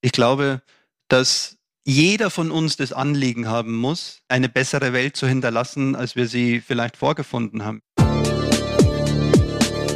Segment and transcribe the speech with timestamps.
[0.00, 0.62] Ich glaube,
[1.08, 6.28] dass jeder von uns das Anliegen haben muss, eine bessere Welt zu hinterlassen, als wir
[6.28, 7.80] sie vielleicht vorgefunden haben.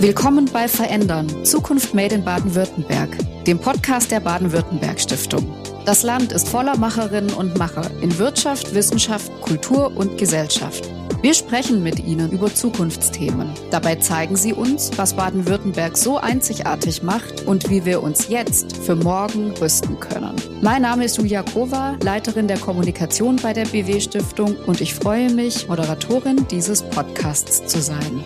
[0.00, 5.61] Willkommen bei Verändern, Zukunft Made in Baden-Württemberg, dem Podcast der Baden-Württemberg Stiftung.
[5.84, 10.88] Das Land ist voller Macherinnen und Macher in Wirtschaft, Wissenschaft, Kultur und Gesellschaft.
[11.22, 13.52] Wir sprechen mit Ihnen über Zukunftsthemen.
[13.70, 18.94] Dabei zeigen Sie uns, was Baden-Württemberg so einzigartig macht und wie wir uns jetzt für
[18.94, 20.36] morgen rüsten können.
[20.60, 25.32] Mein Name ist Julia Kova, Leiterin der Kommunikation bei der BW Stiftung und ich freue
[25.32, 28.22] mich, Moderatorin dieses Podcasts zu sein.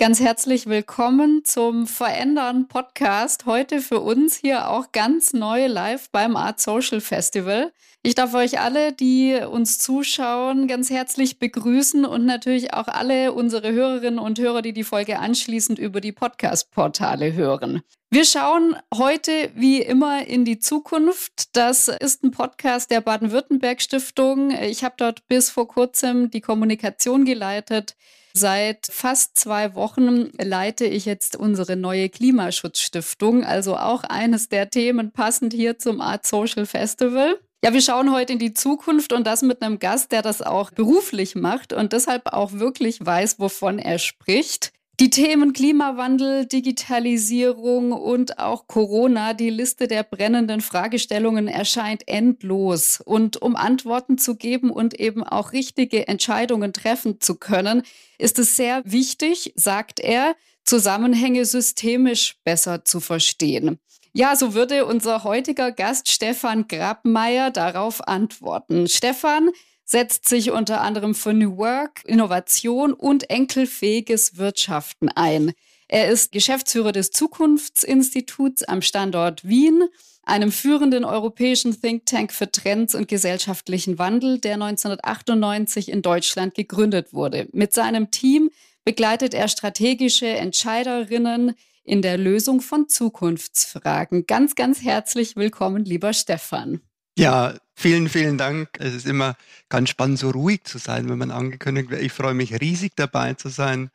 [0.00, 3.46] Ganz herzlich willkommen zum Verändern Podcast.
[3.46, 7.72] Heute für uns hier auch ganz neu live beim Art Social Festival.
[8.04, 13.72] Ich darf euch alle, die uns zuschauen, ganz herzlich begrüßen und natürlich auch alle unsere
[13.72, 17.82] Hörerinnen und Hörer, die die Folge anschließend über die Podcast-Portale hören.
[18.08, 21.56] Wir schauen heute wie immer in die Zukunft.
[21.56, 24.52] Das ist ein Podcast der Baden-Württemberg Stiftung.
[24.52, 27.96] Ich habe dort bis vor kurzem die Kommunikation geleitet.
[28.38, 35.10] Seit fast zwei Wochen leite ich jetzt unsere neue Klimaschutzstiftung, also auch eines der Themen
[35.10, 37.40] passend hier zum Art Social Festival.
[37.64, 40.70] Ja, wir schauen heute in die Zukunft und das mit einem Gast, der das auch
[40.70, 44.70] beruflich macht und deshalb auch wirklich weiß, wovon er spricht.
[45.00, 53.00] Die Themen Klimawandel, Digitalisierung und auch Corona, die Liste der brennenden Fragestellungen erscheint endlos.
[53.04, 57.82] Und um Antworten zu geben und eben auch richtige Entscheidungen treffen zu können,
[58.18, 63.78] ist es sehr wichtig, sagt er, Zusammenhänge systemisch besser zu verstehen.
[64.12, 68.88] Ja, so würde unser heutiger Gast Stefan Grabmeier darauf antworten.
[68.88, 69.50] Stefan
[69.88, 75.52] setzt sich unter anderem für New Work, Innovation und enkelfähiges Wirtschaften ein.
[75.88, 79.84] Er ist Geschäftsführer des Zukunftsinstituts am Standort Wien,
[80.24, 87.14] einem führenden europäischen Think Tank für Trends und gesellschaftlichen Wandel, der 1998 in Deutschland gegründet
[87.14, 87.48] wurde.
[87.52, 88.50] Mit seinem Team
[88.84, 94.26] begleitet er strategische Entscheiderinnen in der Lösung von Zukunftsfragen.
[94.26, 96.82] Ganz, ganz herzlich willkommen, lieber Stefan.
[97.18, 98.68] Ja, vielen, vielen Dank.
[98.78, 99.34] Es ist immer
[99.68, 102.00] ganz spannend, so ruhig zu sein, wenn man angekündigt wird.
[102.00, 103.90] Ich freue mich riesig dabei zu sein.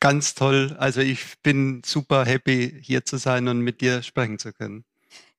[0.00, 0.76] Ganz toll.
[0.78, 4.84] Also ich bin super happy, hier zu sein und mit dir sprechen zu können.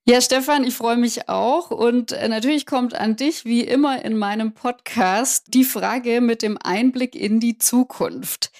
[0.04, 1.70] Ja, Stefan, ich freue mich auch.
[1.70, 6.58] Und äh, natürlich kommt an dich, wie immer in meinem Podcast, die Frage mit dem
[6.60, 8.50] Einblick in die Zukunft.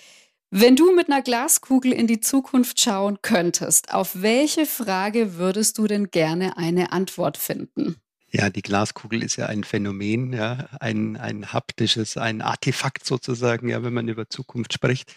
[0.52, 5.88] Wenn du mit einer Glaskugel in die Zukunft schauen könntest, auf welche Frage würdest du
[5.88, 8.00] denn gerne eine Antwort finden?
[8.32, 13.82] Ja, die Glaskugel ist ja ein Phänomen, ja, ein, ein haptisches, ein Artefakt sozusagen, ja,
[13.82, 15.12] wenn man über Zukunft spricht.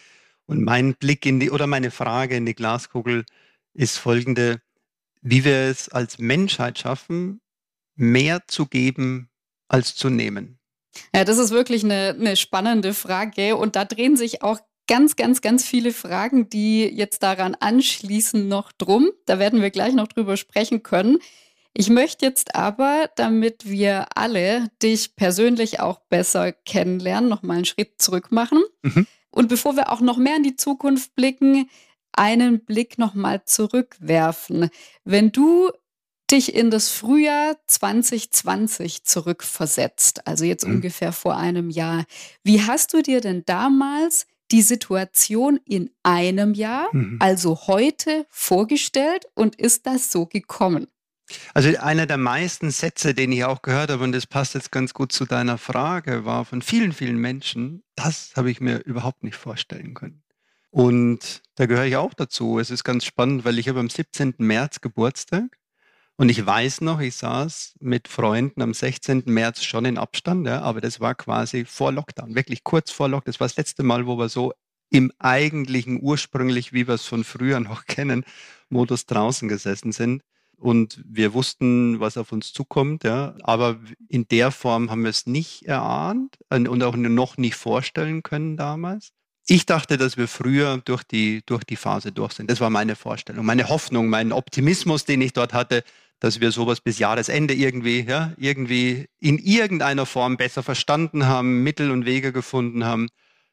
[0.46, 3.24] Und mein Blick in die oder meine Frage in die Glaskugel
[3.72, 4.60] ist folgende:
[5.22, 7.40] Wie wir es als Menschheit schaffen,
[7.94, 9.30] mehr zu geben
[9.68, 10.58] als zu nehmen.
[11.14, 15.40] Ja, das ist wirklich eine, eine spannende Frage und da drehen sich auch ganz, ganz,
[15.40, 19.10] ganz viele Fragen, die jetzt daran anschließen, noch drum.
[19.26, 21.18] Da werden wir gleich noch drüber sprechen können.
[21.76, 27.64] Ich möchte jetzt aber, damit wir alle dich persönlich auch besser kennenlernen, noch mal einen
[27.64, 28.62] Schritt zurück machen.
[28.82, 29.06] Mhm.
[29.30, 31.68] Und bevor wir auch noch mehr in die Zukunft blicken,
[32.12, 34.70] einen Blick noch mal zurückwerfen.
[35.04, 35.70] Wenn du
[36.30, 40.76] dich in das Frühjahr 2020 zurückversetzt, also jetzt mhm.
[40.76, 42.04] ungefähr vor einem Jahr,
[42.44, 47.18] wie hast du dir denn damals die Situation in einem Jahr, mhm.
[47.20, 50.86] also heute, vorgestellt und ist das so gekommen?
[51.54, 54.92] Also einer der meisten Sätze, den ich auch gehört habe, und das passt jetzt ganz
[54.92, 59.36] gut zu deiner Frage, war von vielen, vielen Menschen, das habe ich mir überhaupt nicht
[59.36, 60.22] vorstellen können.
[60.70, 62.58] Und da gehöre ich auch dazu.
[62.58, 64.34] Es ist ganz spannend, weil ich habe am 17.
[64.38, 65.56] März Geburtstag
[66.16, 69.24] und ich weiß noch, ich saß mit Freunden am 16.
[69.26, 73.32] März schon in Abstand, ja, aber das war quasi vor Lockdown, wirklich kurz vor Lockdown.
[73.32, 74.52] Das war das letzte Mal, wo wir so
[74.90, 78.24] im eigentlichen, ursprünglich, wie wir es von früher noch kennen,
[78.68, 80.22] Modus draußen gesessen sind.
[80.58, 83.34] Und wir wussten, was auf uns zukommt, ja.
[83.42, 83.78] Aber
[84.08, 89.12] in der Form haben wir es nicht erahnt und auch noch nicht vorstellen können damals.
[89.46, 92.50] Ich dachte, dass wir früher durch die, durch die Phase durch sind.
[92.50, 95.84] Das war meine Vorstellung, meine Hoffnung, mein Optimismus, den ich dort hatte,
[96.18, 101.90] dass wir sowas bis Jahresende irgendwie, ja, irgendwie in irgendeiner Form besser verstanden haben, Mittel
[101.90, 103.08] und Wege gefunden haben.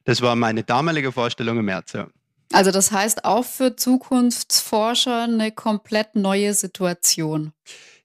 [0.05, 2.07] Das war meine damalige Vorstellung im März, ja.
[2.51, 7.53] Also das heißt auch für Zukunftsforscher eine komplett neue Situation.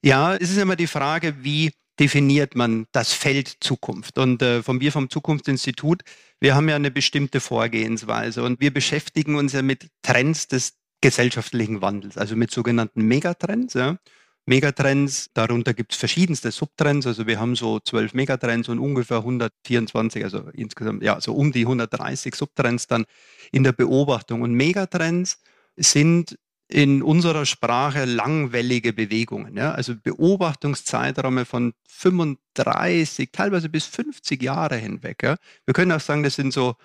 [0.03, 4.19] Ja, es ist immer die Frage, wie definiert man das Feld Zukunft?
[4.19, 6.03] Und äh, von wir vom Zukunftsinstitut,
[6.41, 11.83] wir haben ja eine bestimmte Vorgehensweise und wir beschäftigen uns ja mit Trends des gesellschaftlichen
[11.83, 13.75] Wandels, also mit sogenannten Megatrends.
[13.75, 13.99] Ja.
[14.47, 20.23] Megatrends, darunter gibt es verschiedenste Subtrends, also wir haben so zwölf Megatrends und ungefähr 124,
[20.23, 23.07] also insgesamt, ja, so um die 130 Subtrends dann
[23.51, 24.43] in der Beobachtung.
[24.43, 25.43] Und Megatrends
[25.77, 26.39] sind
[26.69, 35.23] in unserer Sprache langwellige Bewegungen, ja, also Beobachtungszeiträume von 35, teilweise bis 50 Jahre hinweg.
[35.25, 35.37] Ja.
[35.65, 36.77] Wir können auch sagen, das sind so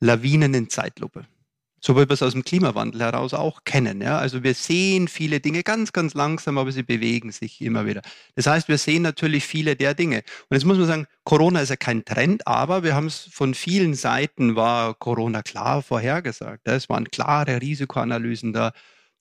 [0.00, 1.26] Lawinen in Zeitlupe.
[1.80, 4.00] So wie wir es aus dem Klimawandel heraus auch kennen.
[4.00, 4.18] Ja.
[4.18, 8.02] Also wir sehen viele Dinge ganz, ganz langsam, aber sie bewegen sich immer wieder.
[8.34, 10.18] Das heißt, wir sehen natürlich viele der Dinge.
[10.48, 13.54] Und jetzt muss man sagen, Corona ist ja kein Trend, aber wir haben es von
[13.54, 16.66] vielen Seiten war Corona klar vorhergesagt.
[16.66, 18.72] Es waren klare Risikoanalysen da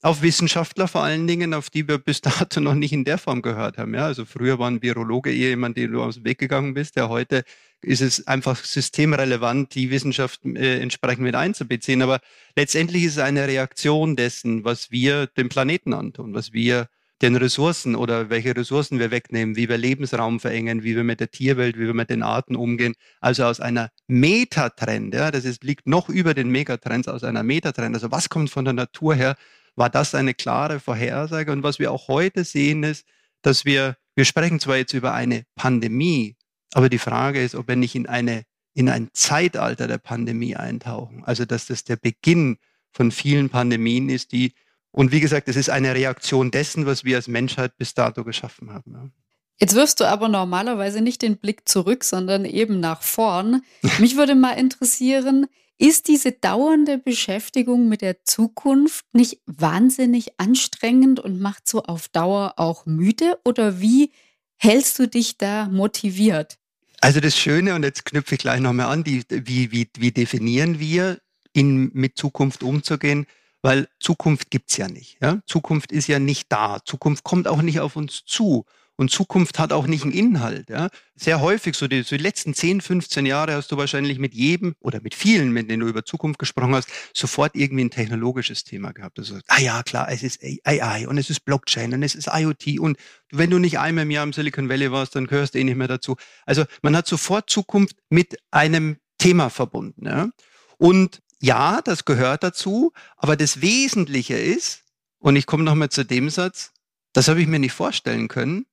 [0.02, 3.42] auf Wissenschaftler vor allen Dingen, auf die wir bis dato noch nicht in der Form
[3.42, 3.94] gehört haben.
[3.94, 6.96] Ja, also früher war ein Virologe eher jemand, dem du aus dem Weg gegangen bist.
[6.96, 7.44] Der heute
[7.82, 12.02] ist es einfach systemrelevant, die Wissenschaft äh, entsprechend mit einzubeziehen.
[12.02, 12.20] Aber
[12.56, 16.88] letztendlich ist es eine Reaktion dessen, was wir dem Planeten antun, was wir
[17.22, 21.32] den Ressourcen oder welche Ressourcen wir wegnehmen, wie wir Lebensraum verengen, wie wir mit der
[21.32, 22.94] Tierwelt, wie wir mit den Arten umgehen.
[23.22, 27.96] Also aus einer Metatrend, ja, das ist, liegt noch über den Megatrends, aus einer Metatrend.
[27.96, 29.36] Also was kommt von der Natur her?
[29.78, 31.52] War das eine klare Vorhersage.
[31.52, 33.06] Und was wir auch heute sehen, ist,
[33.42, 36.36] dass wir, wir sprechen zwar jetzt über eine Pandemie,
[36.74, 38.44] aber die Frage ist, ob wir nicht in eine,
[38.74, 41.24] in ein Zeitalter der Pandemie eintauchen.
[41.24, 42.58] Also, dass das der Beginn
[42.92, 44.54] von vielen Pandemien ist, die,
[44.92, 48.74] und wie gesagt, es ist eine Reaktion dessen, was wir als Menschheit bis dato geschaffen
[48.74, 49.14] haben.
[49.60, 53.62] Jetzt wirfst du aber normalerweise nicht den Blick zurück, sondern eben nach vorn.
[54.00, 55.48] Mich würde mal interessieren,
[55.78, 62.54] ist diese dauernde Beschäftigung mit der Zukunft nicht wahnsinnig anstrengend und macht so auf Dauer
[62.58, 63.40] auch müde?
[63.46, 64.12] Oder wie
[64.58, 66.58] hältst du dich da motiviert?
[67.00, 70.80] Also das Schöne, und jetzt knüpfe ich gleich nochmal an, die, wie, wie, wie definieren
[70.80, 71.20] wir,
[71.54, 73.28] in, mit Zukunft umzugehen?
[73.62, 75.18] Weil Zukunft gibt's ja nicht.
[75.22, 75.42] Ja?
[75.46, 76.80] Zukunft ist ja nicht da.
[76.86, 78.66] Zukunft kommt auch nicht auf uns zu.
[79.00, 80.70] Und Zukunft hat auch nicht einen Inhalt.
[80.70, 80.90] Ja?
[81.16, 84.76] Sehr häufig, so die, so die letzten 10, 15 Jahre hast du wahrscheinlich mit jedem
[84.80, 88.94] oder mit vielen, mit denen du über Zukunft gesprochen hast, sofort irgendwie ein technologisches Thema
[88.94, 89.20] gehabt.
[89.20, 92.80] Also, ah ja, klar, es ist AI und es ist Blockchain und es ist IoT
[92.80, 92.98] und
[93.32, 95.78] wenn du nicht einmal im Jahr im Silicon Valley warst, dann gehörst du eh nicht
[95.78, 96.16] mehr dazu.
[96.48, 100.08] Also man hat sofort Zukunft mit einem Thema verbunden.
[100.08, 100.30] Ja?
[100.78, 104.84] Und ja, das gehört dazu, aber das Wesentliche ist,
[105.20, 106.72] und ich komme nochmal zu dem Satz,
[107.14, 108.66] das habe ich mir nicht vorstellen können,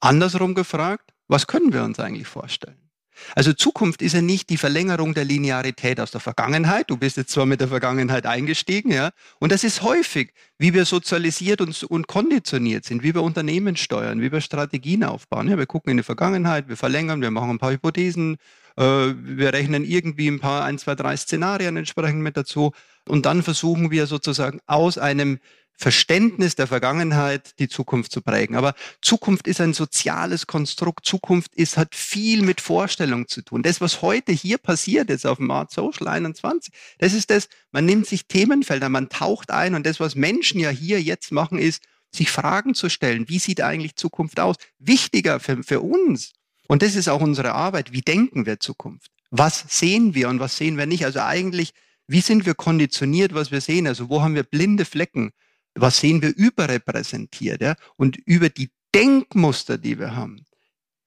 [0.00, 2.88] Andersrum gefragt, was können wir uns eigentlich vorstellen?
[3.34, 6.90] Also Zukunft ist ja nicht die Verlängerung der Linearität aus der Vergangenheit.
[6.90, 10.84] Du bist jetzt zwar mit der Vergangenheit eingestiegen, ja, und das ist häufig, wie wir
[10.84, 15.48] sozialisiert und, und konditioniert sind, wie wir Unternehmen steuern, wie wir Strategien aufbauen.
[15.48, 18.36] Ja, wir gucken in die Vergangenheit, wir verlängern, wir machen ein paar Hypothesen,
[18.76, 22.72] äh, wir rechnen irgendwie ein paar, ein, zwei, drei Szenarien entsprechend mit dazu
[23.06, 25.38] und dann versuchen wir sozusagen aus einem
[25.80, 28.56] Verständnis der Vergangenheit die Zukunft zu prägen.
[28.56, 31.06] Aber Zukunft ist ein soziales Konstrukt.
[31.06, 33.62] Zukunft ist, hat viel mit Vorstellung zu tun.
[33.62, 37.84] Das, was heute hier passiert ist auf dem Art Social 21, das ist das, man
[37.84, 41.84] nimmt sich Themenfelder, man taucht ein und das, was Menschen ja hier jetzt machen, ist,
[42.10, 43.28] sich Fragen zu stellen.
[43.28, 44.56] Wie sieht eigentlich Zukunft aus?
[44.80, 46.32] Wichtiger für, für uns.
[46.66, 47.92] Und das ist auch unsere Arbeit.
[47.92, 49.12] Wie denken wir Zukunft?
[49.30, 51.04] Was sehen wir und was sehen wir nicht?
[51.04, 51.72] Also eigentlich,
[52.08, 53.86] wie sind wir konditioniert, was wir sehen?
[53.86, 55.30] Also wo haben wir blinde Flecken?
[55.80, 57.74] Was sehen wir überrepräsentiert ja?
[57.96, 60.44] und über die Denkmuster, die wir haben,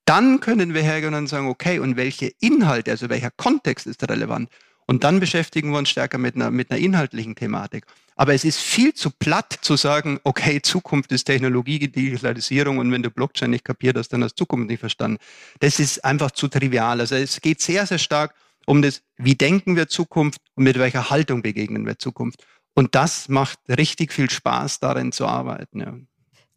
[0.06, 4.50] dann können wir hergehen und sagen, okay, und welche Inhalte, also welcher Kontext ist relevant?
[4.88, 7.86] Und dann beschäftigen wir uns stärker mit einer, mit einer inhaltlichen Thematik.
[8.16, 13.02] Aber es ist viel zu platt zu sagen, okay, Zukunft ist Technologie, Digitalisierung und wenn
[13.02, 15.18] du Blockchain nicht kapiert hast, dann hast du Zukunft nicht verstanden.
[15.60, 17.00] Das ist einfach zu trivial.
[17.00, 21.10] Also es geht sehr, sehr stark um das, wie denken wir Zukunft und mit welcher
[21.10, 22.44] Haltung begegnen wir Zukunft.
[22.74, 25.80] Und das macht richtig viel Spaß, darin zu arbeiten.
[25.80, 25.94] Ja.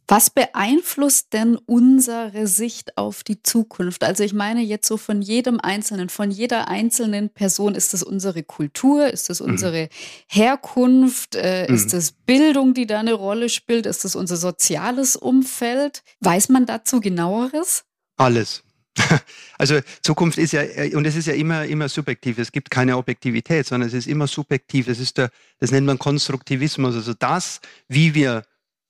[0.07, 4.05] Was beeinflusst denn unsere Sicht auf die Zukunft?
[4.05, 7.75] Also ich meine jetzt so von jedem Einzelnen, von jeder einzelnen Person.
[7.75, 9.07] Ist das unsere Kultur?
[9.07, 9.53] Ist das mhm.
[9.53, 9.89] unsere mhm.
[10.29, 11.37] Herkunft?
[11.37, 11.75] Äh, mhm.
[11.75, 13.87] Ist das Bildung, die da eine Rolle spielt?
[13.87, 16.03] Ist das unser soziales Umfeld?
[16.21, 17.85] Weiß man dazu genaueres?
[18.19, 18.63] Alles.
[19.57, 22.39] Also Zukunft ist ja, äh, und es ist ja immer, immer subjektiv.
[22.39, 24.89] Es gibt keine Objektivität, sondern es ist immer subjektiv.
[24.89, 26.97] Es ist der, das nennt man Konstruktivismus.
[26.97, 28.43] Also das, wie wir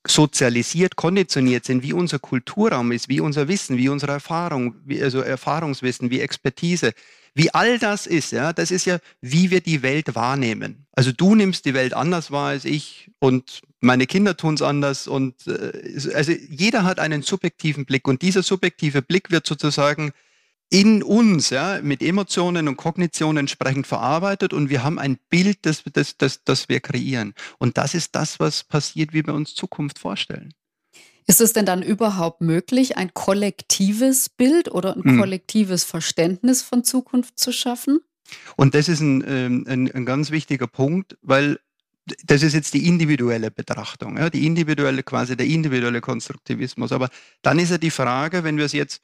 [0.07, 5.21] sozialisiert, konditioniert sind, wie unser Kulturraum ist, wie unser Wissen, wie unsere Erfahrung, wie, also
[5.21, 6.93] Erfahrungswissen, wie Expertise,
[7.35, 10.87] wie all das ist, ja, das ist ja, wie wir die Welt wahrnehmen.
[10.93, 15.09] Also du nimmst die Welt anders wahr als ich und meine Kinder tun es anders
[15.09, 20.13] und äh, also jeder hat einen subjektiven Blick und dieser subjektive Blick wird sozusagen
[20.71, 25.83] in uns, ja, mit Emotionen und Kognitionen entsprechend verarbeitet und wir haben ein Bild, das,
[25.93, 27.35] das, das, das wir kreieren.
[27.59, 30.55] Und das ist das, was passiert, wie wir uns Zukunft vorstellen.
[31.27, 35.19] Ist es denn dann überhaupt möglich, ein kollektives Bild oder ein hm.
[35.19, 38.01] kollektives Verständnis von Zukunft zu schaffen?
[38.57, 41.59] Und das ist ein, ähm, ein, ein ganz wichtiger Punkt, weil
[42.27, 46.93] das ist jetzt die individuelle Betrachtung, ja, die individuelle, quasi der individuelle Konstruktivismus.
[46.93, 47.09] Aber
[47.41, 49.01] dann ist ja die Frage, wenn wir es jetzt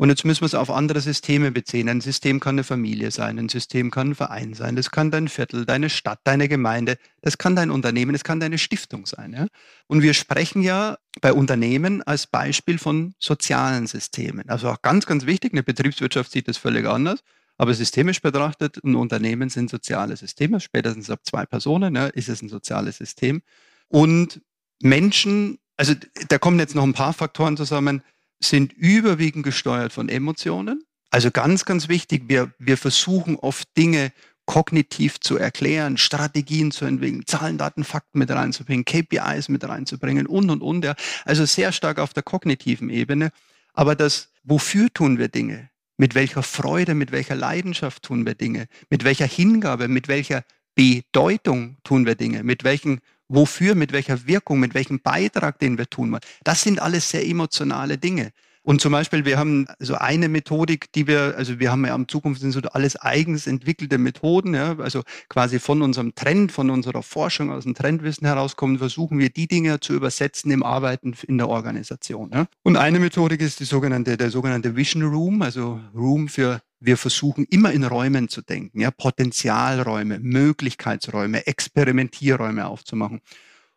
[0.00, 1.86] und jetzt müssen wir es auf andere Systeme beziehen.
[1.90, 5.28] Ein System kann eine Familie sein, ein System kann ein Verein sein, das kann dein
[5.28, 9.34] Viertel, deine Stadt, deine Gemeinde, das kann dein Unternehmen, das kann deine Stiftung sein.
[9.34, 9.46] Ja?
[9.88, 14.48] Und wir sprechen ja bei Unternehmen als Beispiel von sozialen Systemen.
[14.48, 17.20] Also auch ganz, ganz wichtig, eine Betriebswirtschaft sieht das völlig anders.
[17.58, 20.60] Aber systemisch betrachtet, ein Unternehmen sind soziale Systeme.
[20.60, 23.42] Spätestens ab zwei Personen ja, ist es ein soziales System.
[23.88, 24.40] Und
[24.80, 25.92] Menschen, also
[26.30, 28.02] da kommen jetzt noch ein paar Faktoren zusammen
[28.42, 30.84] sind überwiegend gesteuert von Emotionen.
[31.10, 34.12] Also ganz, ganz wichtig, wir, wir versuchen oft Dinge
[34.46, 40.50] kognitiv zu erklären, Strategien zu entwickeln, Zahlen, Daten, Fakten mit reinzubringen, KPIs mit reinzubringen und,
[40.50, 40.84] und, und.
[40.84, 40.94] Ja.
[41.24, 43.30] Also sehr stark auf der kognitiven Ebene.
[43.74, 45.70] Aber das, wofür tun wir Dinge?
[45.98, 48.66] Mit welcher Freude, mit welcher Leidenschaft tun wir Dinge?
[48.88, 50.44] Mit welcher Hingabe, mit welcher
[50.74, 52.42] Bedeutung tun wir Dinge?
[52.42, 56.22] Mit welchen wofür, mit welcher Wirkung, mit welchem Beitrag, den wir tun wollen.
[56.44, 58.32] Das sind alles sehr emotionale Dinge.
[58.62, 62.08] Und zum Beispiel, wir haben so eine Methodik, die wir, also wir haben ja am
[62.08, 67.02] Zukunft sind so alles eigens entwickelte Methoden, ja, also quasi von unserem Trend, von unserer
[67.02, 71.48] Forschung aus dem Trendwissen herauskommen, versuchen wir die Dinge zu übersetzen im Arbeiten in der
[71.48, 72.30] Organisation.
[72.34, 72.46] Ja.
[72.62, 77.46] Und eine Methodik ist die sogenannte, der sogenannte Vision Room, also Room für wir versuchen
[77.50, 83.20] immer in Räumen zu denken, ja, Potenzialräume, Möglichkeitsräume, Experimentierräume aufzumachen.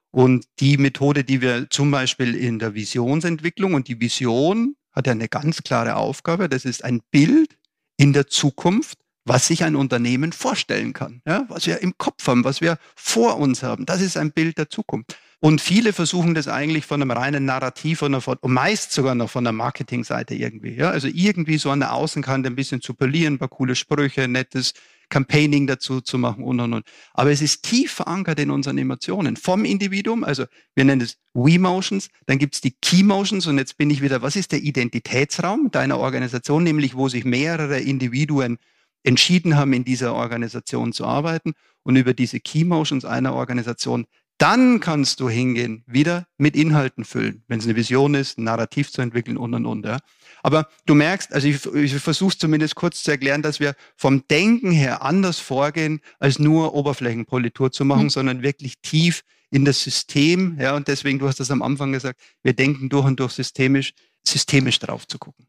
[0.09, 5.11] Und die Methode, die wir zum Beispiel in der Visionsentwicklung und die Vision hat ja
[5.11, 7.57] eine ganz klare Aufgabe, das ist ein Bild
[7.97, 12.43] in der Zukunft, was sich ein Unternehmen vorstellen kann, ja, was wir im Kopf haben,
[12.43, 13.85] was wir vor uns haben.
[13.85, 15.17] Das ist ein Bild der Zukunft.
[15.45, 19.29] Und viele versuchen das eigentlich von einem reinen Narrativ oder von, und meist sogar noch
[19.29, 20.75] von der Marketingseite irgendwie.
[20.75, 20.89] Ja?
[20.89, 24.73] Also irgendwie so an der Außenkante ein bisschen zu polieren, ein paar coole Sprüche, nettes
[25.09, 26.85] Campaigning dazu zu machen und und und.
[27.13, 29.35] Aber es ist tief verankert in unseren Emotionen.
[29.35, 30.45] Vom Individuum, also
[30.75, 34.37] wir nennen es We-Motions, dann gibt es die Key-Motions und jetzt bin ich wieder, was
[34.37, 38.59] ist der Identitätsraum deiner Organisation, nämlich wo sich mehrere Individuen
[39.03, 41.51] entschieden haben, in dieser Organisation zu arbeiten
[41.83, 44.05] und über diese Key Motions einer Organisation
[44.43, 48.91] dann kannst du hingehen, wieder mit Inhalten füllen, wenn es eine Vision ist, ein Narrativ
[48.91, 49.85] zu entwickeln und und und.
[49.85, 49.99] Ja.
[50.41, 54.71] Aber du merkst, also ich, ich versuche zumindest kurz zu erklären, dass wir vom Denken
[54.71, 58.09] her anders vorgehen, als nur Oberflächenpolitur zu machen, mhm.
[58.09, 60.57] sondern wirklich tief in das System.
[60.59, 63.93] Ja, und deswegen, du hast das am Anfang gesagt, wir denken durch und durch systemisch,
[64.27, 65.47] systemisch drauf zu gucken.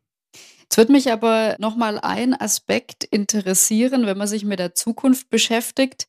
[0.63, 6.07] Jetzt würde mich aber nochmal ein Aspekt interessieren, wenn man sich mit der Zukunft beschäftigt.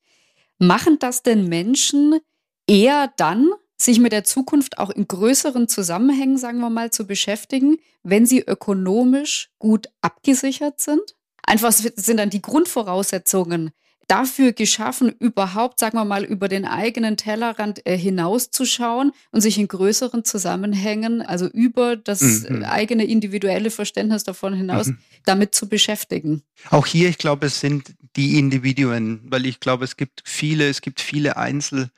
[0.59, 2.19] Machen das denn Menschen,
[2.67, 7.77] eher dann sich mit der Zukunft auch in größeren Zusammenhängen, sagen wir mal, zu beschäftigen,
[8.03, 11.15] wenn sie ökonomisch gut abgesichert sind.
[11.43, 13.71] Einfach sind dann die Grundvoraussetzungen
[14.07, 19.67] dafür geschaffen, überhaupt, sagen wir mal, über den eigenen Tellerrand äh, hinauszuschauen und sich in
[19.67, 22.63] größeren Zusammenhängen, also über das mhm.
[22.63, 24.99] eigene individuelle Verständnis davon hinaus, mhm.
[25.25, 26.43] damit zu beschäftigen.
[26.69, 30.81] Auch hier, ich glaube, es sind die Individuen, weil ich glaube, es gibt viele, es
[30.81, 31.89] gibt viele Einzel-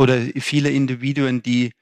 [0.00, 1.72] oder viele Individuen, die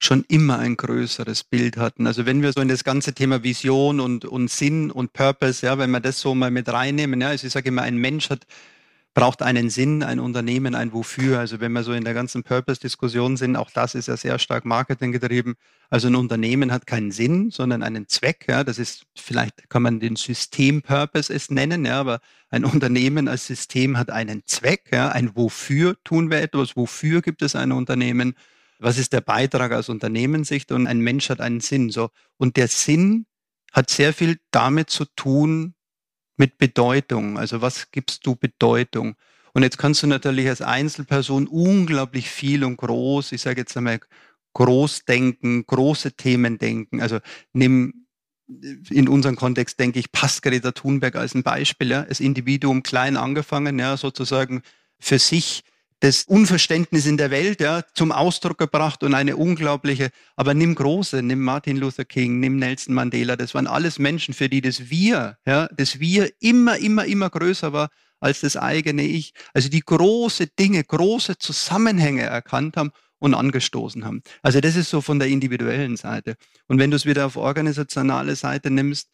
[0.00, 2.08] schon immer ein größeres Bild hatten.
[2.08, 5.78] Also wenn wir so in das ganze Thema Vision und, und Sinn und Purpose, ja,
[5.78, 8.46] wenn wir das so mal mit reinnehmen, ja, also ich sage immer, ein Mensch hat
[9.18, 11.40] braucht einen Sinn, ein Unternehmen, ein Wofür.
[11.40, 14.64] Also wenn wir so in der ganzen Purpose-Diskussion sind, auch das ist ja sehr stark
[14.64, 15.56] Marketing getrieben.
[15.90, 18.46] Also ein Unternehmen hat keinen Sinn, sondern einen Zweck.
[18.48, 23.48] Ja, das ist vielleicht kann man den System-Purpose es nennen, ja, aber ein Unternehmen als
[23.48, 24.90] System hat einen Zweck.
[24.92, 26.76] Ja, ein Wofür tun wir etwas?
[26.76, 28.34] Wofür gibt es ein Unternehmen?
[28.78, 30.70] Was ist der Beitrag aus Unternehmenssicht?
[30.70, 31.90] Und ein Mensch hat einen Sinn.
[31.90, 33.26] So und der Sinn
[33.72, 35.74] hat sehr viel damit zu tun,
[36.38, 37.38] mit Bedeutung.
[37.38, 39.16] Also was gibst du Bedeutung?
[39.54, 44.00] Und jetzt kannst du natürlich als Einzelperson unglaublich viel und groß, ich sage jetzt einmal,
[44.54, 47.00] groß denken, große Themen denken.
[47.00, 47.18] Also
[47.52, 48.06] nimm
[48.90, 51.90] in unserem Kontext, denke ich, passt Greta Thunberg als ein Beispiel.
[51.90, 54.62] Ja, als Individuum klein angefangen, ja, sozusagen
[54.98, 55.64] für sich
[56.00, 61.22] das Unverständnis in der Welt ja, zum Ausdruck gebracht und eine unglaubliche, aber nimm große,
[61.22, 65.38] nimm Martin Luther King, nimm Nelson Mandela, das waren alles Menschen, für die das Wir,
[65.46, 67.88] ja, das Wir immer, immer, immer größer war
[68.20, 69.32] als das eigene Ich.
[69.54, 74.22] Also die große Dinge, große Zusammenhänge erkannt haben und angestoßen haben.
[74.42, 76.36] Also das ist so von der individuellen Seite.
[76.66, 79.08] Und wenn du es wieder auf organisationale Seite nimmst,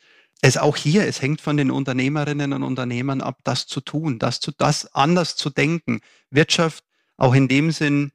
[0.44, 4.40] es auch hier, es hängt von den Unternehmerinnen und Unternehmern ab, das zu tun, das
[4.40, 6.02] zu, das anders zu denken.
[6.28, 6.84] Wirtschaft
[7.16, 8.12] auch in dem Sinn,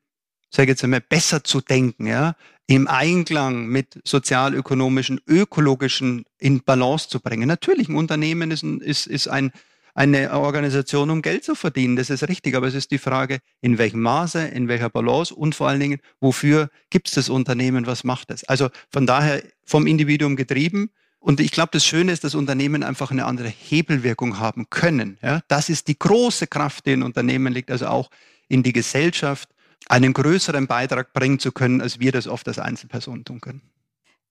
[0.51, 2.35] sage jetzt einmal, besser zu denken, ja,
[2.67, 7.47] im Einklang mit sozialökonomischen, ökologischen in Balance zu bringen.
[7.47, 9.51] Natürlich, ein Unternehmen ist, ist, ist ein,
[9.95, 11.95] eine Organisation, um Geld zu verdienen.
[11.95, 15.55] Das ist richtig, aber es ist die Frage, in welchem Maße, in welcher Balance und
[15.55, 18.43] vor allen Dingen, wofür gibt es das Unternehmen, was macht es?
[18.43, 23.11] Also von daher vom Individuum getrieben, und ich glaube, das Schöne ist, dass Unternehmen einfach
[23.11, 25.17] eine andere Hebelwirkung haben können.
[25.21, 25.41] Ja?
[25.47, 28.09] Das ist die große Kraft, die in Unternehmen liegt, also auch
[28.47, 29.49] in die Gesellschaft
[29.87, 33.61] einen größeren Beitrag bringen zu können, als wir das oft als Einzelpersonen tun können.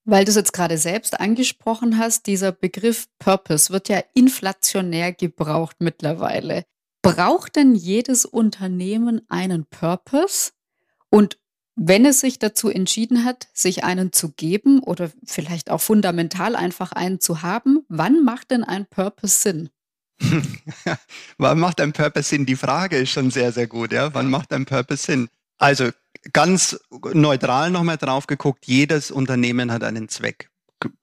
[0.04, 5.76] Weil du es jetzt gerade selbst angesprochen hast, dieser Begriff Purpose wird ja inflationär gebraucht
[5.80, 6.64] mittlerweile.
[7.02, 10.52] Braucht denn jedes Unternehmen einen Purpose?
[11.10, 11.38] Und
[11.80, 16.90] wenn es sich dazu entschieden hat, sich einen zu geben oder vielleicht auch fundamental einfach
[16.90, 19.70] einen zu haben, wann macht denn ein Purpose Sinn?
[21.38, 22.46] wann macht ein Purpose Sinn?
[22.46, 23.92] Die Frage ist schon sehr, sehr gut.
[23.92, 24.12] Ja?
[24.12, 25.28] Wann macht ein Purpose Sinn?
[25.58, 25.90] Also
[26.32, 26.80] ganz
[27.14, 30.50] neutral nochmal drauf geguckt, jedes Unternehmen hat einen Zweck.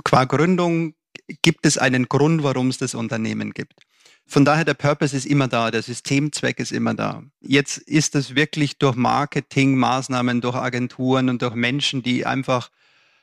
[0.04, 0.96] Qua Gründung
[1.42, 3.85] gibt es einen Grund, warum es das Unternehmen gibt.
[4.28, 7.24] Von daher, der Purpose ist immer da, der Systemzweck ist immer da.
[7.42, 12.72] Jetzt ist es wirklich durch Marketingmaßnahmen, durch Agenturen und durch Menschen, die einfach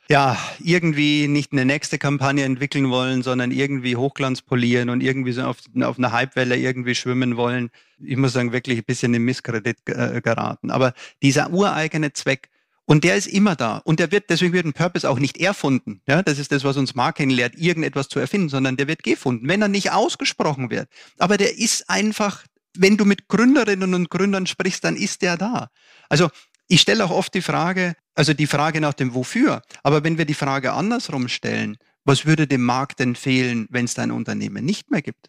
[0.09, 5.42] ja, irgendwie nicht eine nächste Kampagne entwickeln wollen, sondern irgendwie Hochglanz polieren und irgendwie so
[5.42, 7.71] auf, auf einer Hypewelle irgendwie schwimmen wollen.
[7.99, 10.71] Ich muss sagen, wirklich ein bisschen in Misskredit äh, geraten.
[10.71, 10.92] Aber
[11.23, 12.50] dieser ureigene Zweck,
[12.84, 13.78] und der ist immer da.
[13.78, 16.02] Und der wird, deswegen wird ein Purpose auch nicht erfunden.
[16.06, 19.48] Ja, das ist das, was uns Marketing lehrt, irgendetwas zu erfinden, sondern der wird gefunden,
[19.48, 20.88] wenn er nicht ausgesprochen wird.
[21.18, 22.44] Aber der ist einfach,
[22.76, 25.68] wenn du mit Gründerinnen und Gründern sprichst, dann ist der da.
[26.08, 26.28] Also,
[26.68, 29.62] ich stelle auch oft die Frage, also die Frage nach dem Wofür.
[29.82, 33.94] Aber wenn wir die Frage andersrum stellen, was würde dem Markt denn fehlen, wenn es
[33.94, 35.28] dein Unternehmen nicht mehr gibt?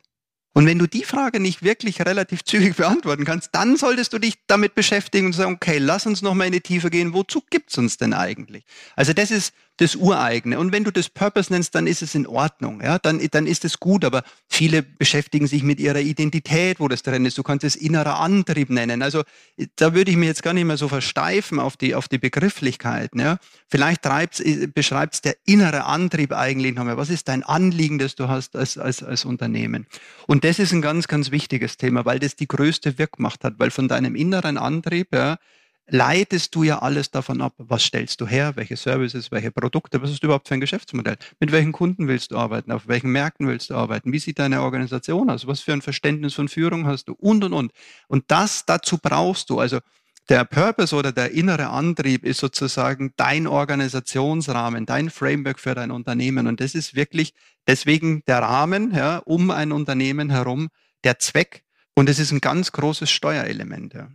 [0.54, 4.36] Und wenn du die Frage nicht wirklich relativ zügig beantworten kannst, dann solltest du dich
[4.48, 7.78] damit beschäftigen und sagen, okay, lass uns noch mal in die Tiefe gehen, wozu gibt's
[7.78, 8.64] uns denn eigentlich?
[8.96, 10.60] Also das ist das Ureigene.
[10.60, 12.82] Und wenn du das Purpose nennst, dann ist es in Ordnung.
[12.82, 14.06] Ja, dann, dann ist es gut.
[14.06, 17.38] Aber viele beschäftigen sich mit ihrer Identität, wo das drin ist.
[17.38, 19.02] Du kannst es innerer Antrieb nennen.
[19.02, 19.24] Also
[19.76, 23.20] da würde ich mir jetzt gar nicht mehr so versteifen auf die, auf die Begrifflichkeiten.
[23.20, 23.40] Ja.
[23.68, 24.04] Vielleicht
[24.76, 26.98] beschreibt es der innere Antrieb eigentlich nochmal.
[26.98, 29.88] Was ist dein Anliegen, das du hast als, als, als Unternehmen?
[30.28, 33.56] Und das ist ein ganz, ganz wichtiges Thema, weil das die größte Wirkmacht hat.
[33.60, 35.38] Weil von deinem inneren Antrieb, ja,
[35.88, 40.12] leitest du ja alles davon ab, was stellst du her, welche Services, welche Produkte, was
[40.12, 43.70] ist überhaupt für ein Geschäftsmodell, mit welchen Kunden willst du arbeiten, auf welchen Märkten willst
[43.70, 47.14] du arbeiten, wie sieht deine Organisation aus, was für ein Verständnis von Führung hast du?
[47.14, 47.72] Und und und.
[48.10, 49.80] Und das dazu brauchst du, also
[50.30, 56.48] der Purpose oder der innere Antrieb ist sozusagen dein Organisationsrahmen, dein Framework für dein Unternehmen.
[56.48, 57.34] Und das ist wirklich
[57.68, 60.70] deswegen der Rahmen ja, um ein Unternehmen herum,
[61.04, 61.64] der Zweck.
[61.96, 63.94] Und es ist ein ganz großes Steuerelement.
[63.94, 64.10] Ja.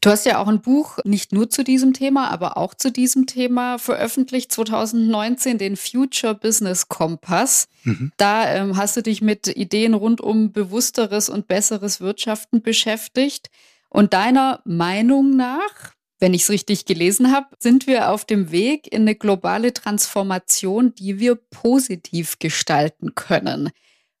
[0.00, 3.26] Du hast ja auch ein Buch nicht nur zu diesem Thema, aber auch zu diesem
[3.26, 7.68] Thema veröffentlicht 2019, den Future Business Kompass.
[7.84, 8.12] Mhm.
[8.16, 13.50] Da ähm, hast du dich mit Ideen rund um bewussteres und besseres Wirtschaften beschäftigt.
[13.94, 18.92] Und deiner Meinung nach, wenn ich es richtig gelesen habe, sind wir auf dem Weg
[18.92, 23.70] in eine globale Transformation, die wir positiv gestalten können.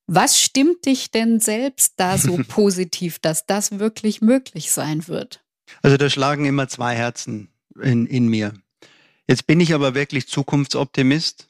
[0.06, 5.44] Was stimmt dich denn selbst da so positiv, dass das wirklich möglich sein wird?
[5.82, 7.48] Also da schlagen immer zwei Herzen
[7.82, 8.54] in, in mir.
[9.26, 11.48] Jetzt bin ich aber wirklich Zukunftsoptimist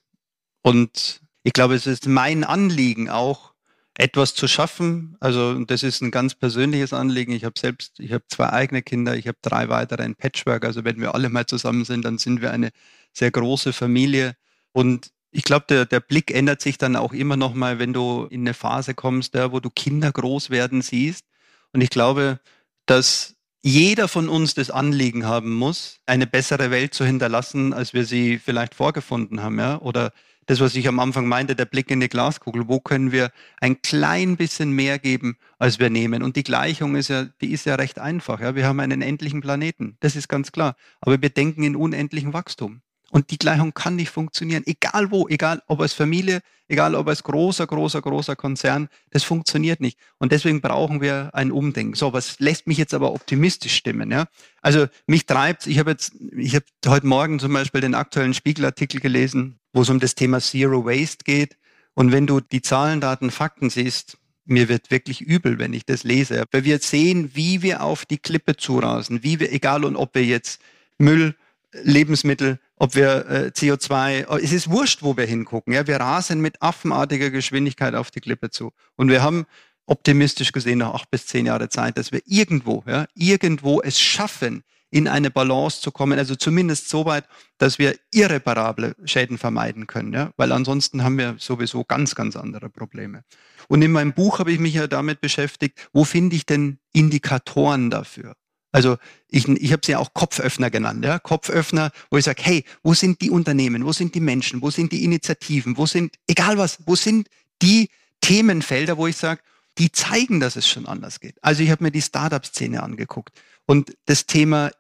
[0.63, 3.53] und ich glaube, es ist mein Anliegen auch,
[3.97, 5.17] etwas zu schaffen.
[5.21, 7.33] Also das ist ein ganz persönliches Anliegen.
[7.33, 10.65] Ich habe selbst, ich habe zwei eigene Kinder, ich habe drei weitere in Patchwork.
[10.65, 12.71] Also wenn wir alle mal zusammen sind, dann sind wir eine
[13.13, 14.35] sehr große Familie.
[14.73, 18.27] Und ich glaube, der, der Blick ändert sich dann auch immer noch mal, wenn du
[18.31, 21.25] in eine Phase kommst, ja, wo du Kinder groß werden siehst.
[21.73, 22.41] Und ich glaube,
[22.87, 28.05] dass jeder von uns das Anliegen haben muss, eine bessere Welt zu hinterlassen, als wir
[28.05, 29.81] sie vielleicht vorgefunden haben, ja?
[29.81, 30.13] Oder
[30.47, 32.69] das, was ich am Anfang meinte, der Blick in die Glaskugel.
[32.69, 33.31] Wo können wir
[33.61, 36.23] ein klein bisschen mehr geben, als wir nehmen?
[36.23, 38.41] Und die Gleichung ist ja, die ist ja recht einfach.
[38.41, 38.55] Ja?
[38.55, 39.97] Wir haben einen endlichen Planeten.
[40.01, 40.77] Das ist ganz klar.
[41.01, 42.83] Aber wir denken in unendlichem Wachstum.
[43.15, 47.23] Und die Gleichung kann nicht funktionieren, egal wo, egal ob als Familie, egal ob als
[47.23, 50.01] großer, großer, großer Konzern, das funktioniert nicht.
[50.19, 51.95] Und deswegen brauchen wir ein Umdenken.
[51.95, 54.11] So, was lässt mich jetzt aber optimistisch stimmen?
[54.11, 54.27] Ja?
[54.63, 59.01] Also mich treibt, ich habe jetzt, ich habe heute Morgen zum Beispiel den aktuellen Spiegelartikel
[59.01, 61.59] gelesen, wo es um das Thema Zero Waste geht.
[61.93, 66.05] Und wenn du die Zahlen, Daten, Fakten siehst, mir wird wirklich übel, wenn ich das
[66.05, 66.45] lese.
[66.51, 70.25] Weil wir sehen, wie wir auf die Klippe zurasen, wie wir, egal und ob wir
[70.25, 70.61] jetzt
[70.99, 71.35] Müll,
[71.83, 75.73] Lebensmittel, ob wir äh, CO2, es ist wurscht, wo wir hingucken.
[75.73, 78.73] Ja, wir rasen mit affenartiger Geschwindigkeit auf die Klippe zu.
[78.97, 79.47] Und wir haben
[79.87, 84.63] optimistisch gesehen noch acht bis zehn Jahre Zeit, dass wir irgendwo, ja, irgendwo es schaffen,
[84.95, 87.25] in eine Balance zu kommen, also zumindest so weit,
[87.59, 92.71] dass wir irreparable Schäden vermeiden können, ja, weil ansonsten haben wir sowieso ganz, ganz andere
[92.71, 93.25] Probleme.
[93.67, 97.91] Und in meinem Buch habe ich mich ja damit beschäftigt, wo finde ich denn Indikatoren
[97.91, 98.37] dafür?
[98.71, 98.97] Also
[99.29, 101.19] ich, ich habe sie ja auch Kopföffner genannt, ja?
[101.19, 104.93] Kopföffner, wo ich sage, hey, wo sind die Unternehmen, wo sind die Menschen, wo sind
[104.93, 107.29] die Initiativen, wo sind, egal was, wo sind
[107.63, 107.89] die
[108.21, 109.41] Themenfelder, wo ich sage,
[109.77, 111.35] die zeigen, dass es schon anders geht.
[111.43, 113.33] Also ich habe mir die Startup-Szene angeguckt
[113.67, 114.71] und das Thema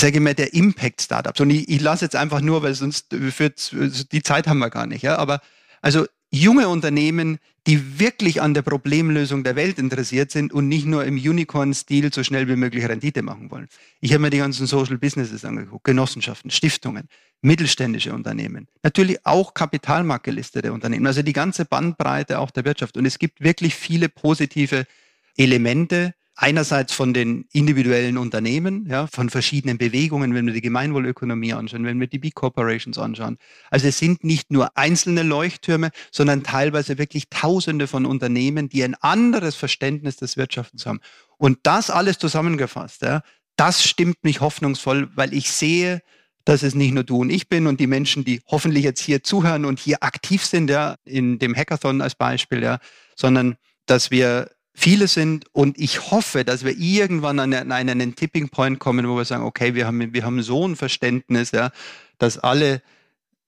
[0.00, 1.40] sage mal, der Impact Startups.
[1.40, 3.74] Und ich, ich lasse jetzt einfach nur, weil sonst führt,
[4.12, 5.02] die Zeit haben wir gar nicht.
[5.02, 5.16] Ja?
[5.16, 5.40] Aber
[5.82, 11.04] also junge Unternehmen, die wirklich an der Problemlösung der Welt interessiert sind und nicht nur
[11.04, 13.68] im Unicorn-Stil so schnell wie möglich Rendite machen wollen.
[14.00, 17.08] Ich habe mir die ganzen Social Businesses angeguckt, Genossenschaften, Stiftungen,
[17.40, 22.96] mittelständische Unternehmen, natürlich auch kapitalmarktgelistete Unternehmen, also die ganze Bandbreite auch der Wirtschaft.
[22.96, 24.86] Und es gibt wirklich viele positive
[25.36, 31.84] Elemente, einerseits von den individuellen Unternehmen, ja, von verschiedenen Bewegungen, wenn wir die Gemeinwohlökonomie anschauen,
[31.84, 33.38] wenn wir die B-Corporations anschauen.
[33.70, 38.94] Also es sind nicht nur einzelne Leuchttürme, sondern teilweise wirklich Tausende von Unternehmen, die ein
[38.96, 41.00] anderes Verständnis des Wirtschaftens haben.
[41.38, 43.22] Und das alles zusammengefasst, ja,
[43.56, 46.02] das stimmt mich hoffnungsvoll, weil ich sehe,
[46.44, 49.22] dass es nicht nur du und ich bin und die Menschen, die hoffentlich jetzt hier
[49.22, 52.80] zuhören und hier aktiv sind, ja, in dem Hackathon als Beispiel, ja,
[53.16, 58.16] sondern dass wir viele sind und ich hoffe, dass wir irgendwann an einen, an einen
[58.16, 61.70] Tipping Point kommen, wo wir sagen, okay, wir haben, wir haben so ein Verständnis, ja,
[62.18, 62.82] dass alle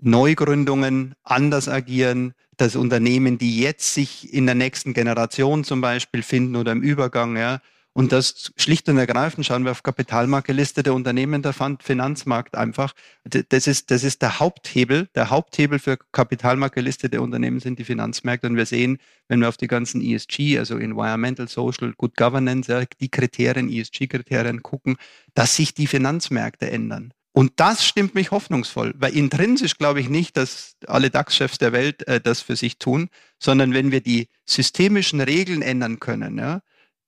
[0.00, 6.56] Neugründungen anders agieren, dass Unternehmen, die jetzt sich in der nächsten Generation zum Beispiel finden
[6.56, 7.60] oder im Übergang, ja,
[7.96, 12.92] und das schlicht und ergreifend schauen wir auf kapitalmarktgelistete Unternehmen, der Finanzmarkt einfach.
[13.24, 15.08] Das ist, das ist der Haupthebel.
[15.14, 18.48] Der Haupthebel für kapitalmarktgelistete Unternehmen sind die Finanzmärkte.
[18.48, 23.08] Und wir sehen, wenn wir auf die ganzen ESG, also Environmental, Social, Good Governance, die
[23.08, 24.98] Kriterien, ESG-Kriterien gucken,
[25.32, 27.14] dass sich die Finanzmärkte ändern.
[27.32, 32.06] Und das stimmt mich hoffnungsvoll, weil intrinsisch glaube ich nicht, dass alle DAX-Chefs der Welt
[32.08, 36.60] äh, das für sich tun, sondern wenn wir die systemischen Regeln ändern können, ja,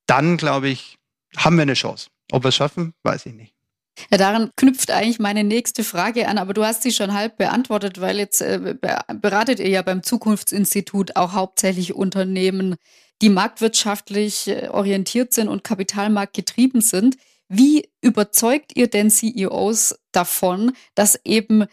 [0.09, 0.99] dann glaube ich,
[1.37, 2.09] haben wir eine Chance.
[2.33, 3.55] Ob wir es schaffen, weiß ich nicht.
[4.11, 8.01] Ja, daran knüpft eigentlich meine nächste Frage an, aber du hast sie schon halb beantwortet,
[8.01, 8.77] weil jetzt äh,
[9.13, 12.77] beratet ihr ja beim Zukunftsinstitut auch hauptsächlich Unternehmen,
[13.23, 17.17] die marktwirtschaftlich äh, orientiert sind und kapitalmarktgetrieben sind.
[17.49, 21.65] Wie überzeugt ihr denn CEOs davon, dass eben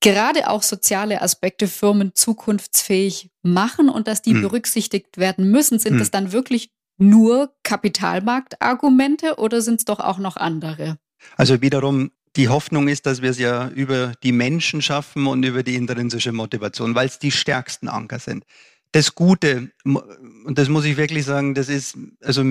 [0.00, 4.42] gerade auch soziale Aspekte Firmen zukunftsfähig machen und dass die hm.
[4.42, 5.78] berücksichtigt werden müssen?
[5.78, 5.98] Sind hm.
[5.98, 6.70] das dann wirklich
[7.02, 10.98] nur Kapitalmarktargumente oder sind es doch auch noch andere?
[11.36, 15.62] Also wiederum, die Hoffnung ist, dass wir es ja über die Menschen schaffen und über
[15.62, 18.44] die intrinsische Motivation, weil es die stärksten Anker sind.
[18.92, 22.44] Das Gute, und das muss ich wirklich sagen, das ist, also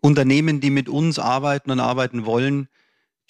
[0.00, 2.68] Unternehmen, die mit uns arbeiten und arbeiten wollen,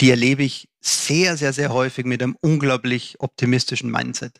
[0.01, 4.39] die erlebe ich sehr, sehr, sehr häufig mit einem unglaublich optimistischen Mindset.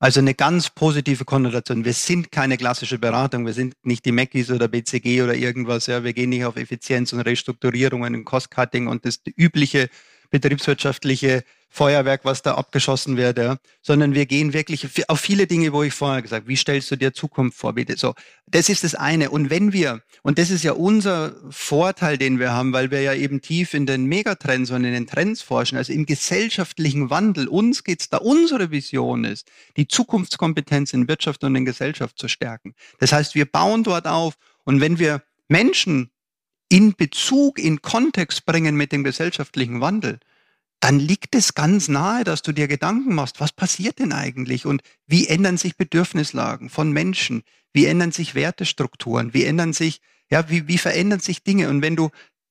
[0.00, 1.84] Also eine ganz positive Konnotation.
[1.84, 3.46] Wir sind keine klassische Beratung.
[3.46, 5.88] Wir sind nicht die Mackies oder BCG oder irgendwas.
[5.88, 9.88] Ja, wir gehen nicht auf Effizienz und Restrukturierungen und Cost-Cutting und das übliche
[10.30, 15.82] betriebswirtschaftliche Feuerwerk, was da abgeschossen wird, ja, sondern wir gehen wirklich auf viele Dinge, wo
[15.82, 17.96] ich vorher gesagt, habe, wie stellst du dir Zukunft vor, bitte?
[17.96, 18.14] So,
[18.46, 19.30] das ist das eine.
[19.30, 23.12] Und wenn wir, und das ist ja unser Vorteil, den wir haben, weil wir ja
[23.12, 27.84] eben tief in den Megatrends und in den Trends forschen, also im gesellschaftlichen Wandel, uns
[27.84, 32.74] geht's da, unsere Vision ist, die Zukunftskompetenz in Wirtschaft und in Gesellschaft zu stärken.
[32.98, 36.10] Das heißt, wir bauen dort auf und wenn wir Menschen
[36.68, 40.18] in Bezug, in Kontext bringen mit dem gesellschaftlichen Wandel,
[40.80, 44.82] dann liegt es ganz nahe, dass du dir Gedanken machst, was passiert denn eigentlich und
[45.06, 50.00] wie ändern sich Bedürfnislagen von Menschen, wie ändern sich Wertestrukturen, wie ändern sich,
[50.30, 51.68] ja, wie, wie verändern sich Dinge?
[51.68, 52.10] Und wenn du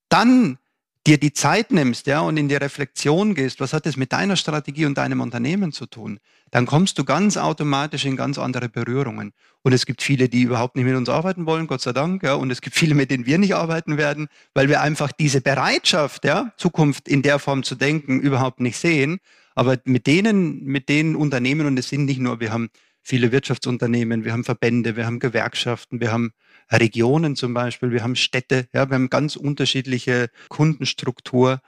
[0.10, 0.58] dann
[1.08, 4.36] dir die Zeit nimmst, ja, und in die Reflexion gehst, was hat das mit deiner
[4.36, 6.20] Strategie und deinem Unternehmen zu tun,
[6.52, 9.32] dann kommst du ganz automatisch in ganz andere Berührungen.
[9.64, 12.34] Und es gibt viele, die überhaupt nicht mit uns arbeiten wollen, Gott sei Dank, ja,
[12.34, 16.26] und es gibt viele, mit denen wir nicht arbeiten werden, weil wir einfach diese Bereitschaft,
[16.26, 19.20] ja, Zukunft in der Form zu denken, überhaupt nicht sehen.
[19.56, 22.70] Aber mit denen, mit den Unternehmen, und es sind nicht nur, wir haben
[23.02, 26.34] viele Wirtschaftsunternehmen, wir haben Verbände, wir haben Gewerkschaften, wir haben
[26.72, 31.62] Regionen zum Beispiel, wir haben Städte, ja, wir haben ganz unterschiedliche Kundenstruktur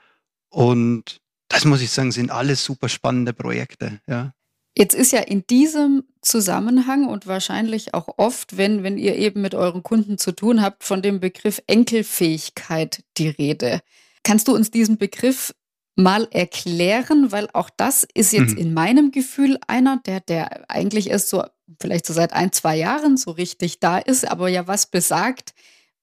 [0.48, 4.32] und das muss ich sagen, sind alles super spannende Projekte, ja.
[4.76, 9.54] Jetzt ist ja in diesem Zusammenhang und wahrscheinlich auch oft, wenn, wenn ihr eben mit
[9.54, 13.80] euren Kunden zu tun habt, von dem Begriff Enkelfähigkeit die Rede.
[14.22, 15.52] Kannst du uns diesen Begriff
[15.96, 18.58] mal erklären, weil auch das ist jetzt mhm.
[18.58, 21.42] in meinem Gefühl einer, der, der eigentlich erst so,
[21.80, 25.54] vielleicht so seit ein, zwei Jahren so richtig da ist, aber ja was besagt,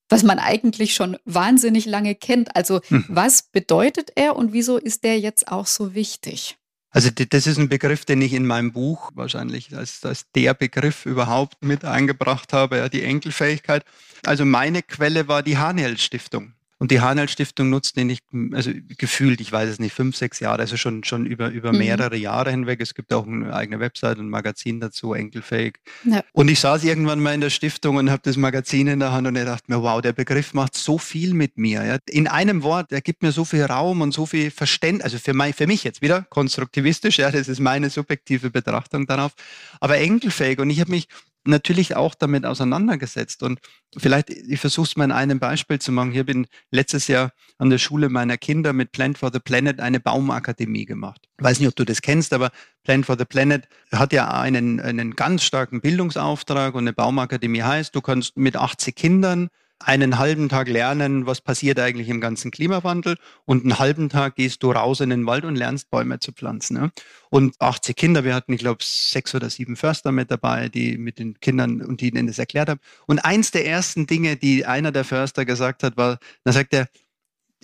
[0.10, 2.56] was man eigentlich schon wahnsinnig lange kennt.
[2.56, 3.06] Also mhm.
[3.10, 6.58] was bedeutet er und wieso ist der jetzt auch so wichtig?
[6.90, 11.06] Also das ist ein Begriff, den ich in meinem Buch wahrscheinlich als, als der Begriff
[11.06, 13.84] überhaupt mit eingebracht habe, ja, die Enkelfähigkeit.
[14.26, 16.54] Also meine Quelle war die Haniel Stiftung.
[16.80, 20.40] Und die Hanel Stiftung nutzt den nicht, also gefühlt, ich weiß es nicht, fünf, sechs
[20.40, 21.80] Jahre, also schon, schon über, über mhm.
[21.80, 22.82] mehrere Jahre hinweg.
[22.82, 25.80] Es gibt auch eine eigene Website und ein Magazin dazu, Enkelfähig.
[26.04, 26.24] Ja.
[26.34, 29.26] Und ich saß irgendwann mal in der Stiftung und habe das Magazin in der Hand
[29.26, 31.84] und ich dachte mir, wow, der Begriff macht so viel mit mir.
[31.84, 31.98] Ja.
[32.08, 35.34] In einem Wort, der gibt mir so viel Raum und so viel Verständnis, also für,
[35.34, 39.34] mein, für mich jetzt wieder konstruktivistisch, ja, das ist meine subjektive Betrachtung darauf,
[39.80, 40.60] aber enkelfähig.
[40.60, 41.08] Und ich habe mich
[41.48, 43.44] natürlich auch damit auseinandergesetzt.
[43.44, 43.60] Und
[43.98, 46.12] vielleicht, ich versuche es mal in einem Beispiel zu machen.
[46.12, 50.00] Hier bin letztes Jahr an der Schule meiner Kinder mit Plant for the Planet eine
[50.00, 51.28] Baumakademie gemacht.
[51.38, 52.52] Ich weiß nicht, ob du das kennst, aber
[52.84, 57.96] Plant for the Planet hat ja einen, einen ganz starken Bildungsauftrag und eine Baumakademie heißt,
[57.96, 63.18] du kannst mit 80 Kindern einen halben Tag lernen, was passiert eigentlich im ganzen Klimawandel
[63.46, 66.78] und einen halben Tag gehst du raus in den Wald und lernst Bäume zu pflanzen.
[66.78, 66.90] Ja?
[67.30, 71.20] Und 80 Kinder, wir hatten, ich glaube, sechs oder sieben Förster mit dabei, die mit
[71.20, 72.80] den Kindern und die ihnen das erklärt haben.
[73.06, 76.88] Und eins der ersten Dinge, die einer der Förster gesagt hat, war, da sagt er,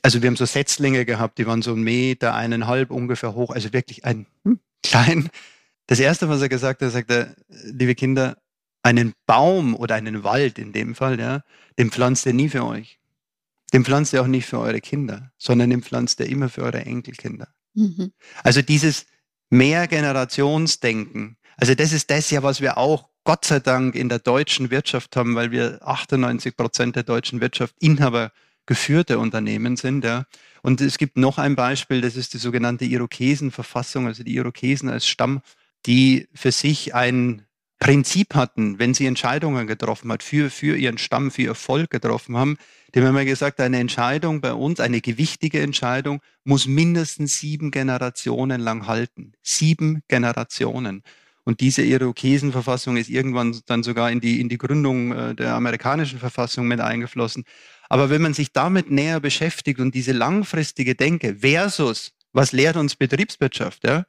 [0.03, 3.73] also wir haben so Setzlinge gehabt, die waren so einen Meter, eineinhalb ungefähr hoch, also
[3.73, 5.29] wirklich ein hm, klein.
[5.87, 8.37] Das erste, was er gesagt hat, sagt er, liebe Kinder,
[8.83, 11.43] einen Baum oder einen Wald in dem Fall, ja,
[11.79, 12.99] den pflanzt er nie für euch.
[13.73, 16.85] Den pflanzt er auch nicht für eure Kinder, sondern den pflanzt er immer für eure
[16.85, 17.47] Enkelkinder.
[17.73, 18.11] Mhm.
[18.43, 19.07] Also dieses
[19.49, 24.69] Mehrgenerationsdenken, also das ist das ja, was wir auch Gott sei Dank in der deutschen
[24.69, 30.03] Wirtschaft haben, weil wir 98 Prozent der deutschen Wirtschaft inhabergeführte Unternehmen sind.
[30.03, 30.25] Ja.
[30.61, 35.07] Und es gibt noch ein Beispiel, das ist die sogenannte Irokesenverfassung, also die Irokesen als
[35.07, 35.41] Stamm,
[35.85, 37.45] die für sich ein
[37.79, 42.37] Prinzip hatten, wenn sie Entscheidungen getroffen hat, für, für ihren Stamm, für ihr Volk getroffen
[42.37, 42.57] haben,
[42.95, 48.61] dem haben wir gesagt, eine Entscheidung bei uns, eine gewichtige Entscheidung, muss mindestens sieben Generationen
[48.61, 49.33] lang halten.
[49.41, 51.03] Sieben Generationen.
[51.43, 56.19] Und diese Irokesenverfassung ist irgendwann dann sogar in die, in die Gründung äh, der amerikanischen
[56.19, 57.43] Verfassung mit eingeflossen.
[57.89, 62.95] Aber wenn man sich damit näher beschäftigt und diese langfristige Denke versus, was lehrt uns
[62.95, 64.05] Betriebswirtschaft, ja?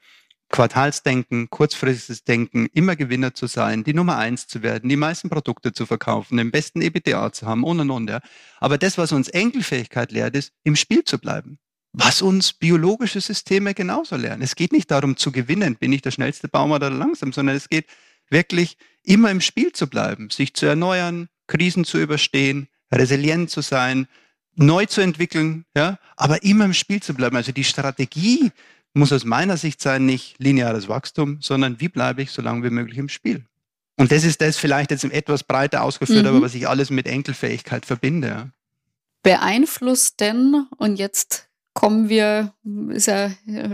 [0.51, 5.73] Quartalsdenken, kurzfristiges Denken, immer Gewinner zu sein, die Nummer eins zu werden, die meisten Produkte
[5.73, 8.11] zu verkaufen, den besten EBTA zu haben und und und.
[8.11, 8.21] Ja.
[8.61, 11.59] Aber das, was uns Enkelfähigkeit lehrt, ist, im Spiel zu bleiben.
[11.93, 14.43] Was uns biologische Systeme genauso lernen.
[14.43, 17.69] Es geht nicht darum zu gewinnen, bin ich der schnellste Baum oder langsam, sondern es
[17.69, 17.87] geht
[18.31, 24.09] wirklich immer im Spiel zu bleiben, sich zu erneuern, Krisen zu überstehen, resilient zu sein,
[24.57, 27.37] neu zu entwickeln, ja, aber immer im Spiel zu bleiben.
[27.37, 28.51] Also die Strategie
[28.95, 32.71] muss aus meiner Sicht sein, nicht lineares Wachstum, sondern wie bleibe ich so lange wie
[32.71, 33.45] möglich im Spiel.
[33.97, 36.29] Und das ist das vielleicht jetzt etwas breiter ausgeführt, mhm.
[36.29, 38.53] aber was ich alles mit Enkelfähigkeit verbinde.
[39.23, 42.55] Beeinflusst denn, und jetzt kommen wir,
[42.91, 43.31] ist ja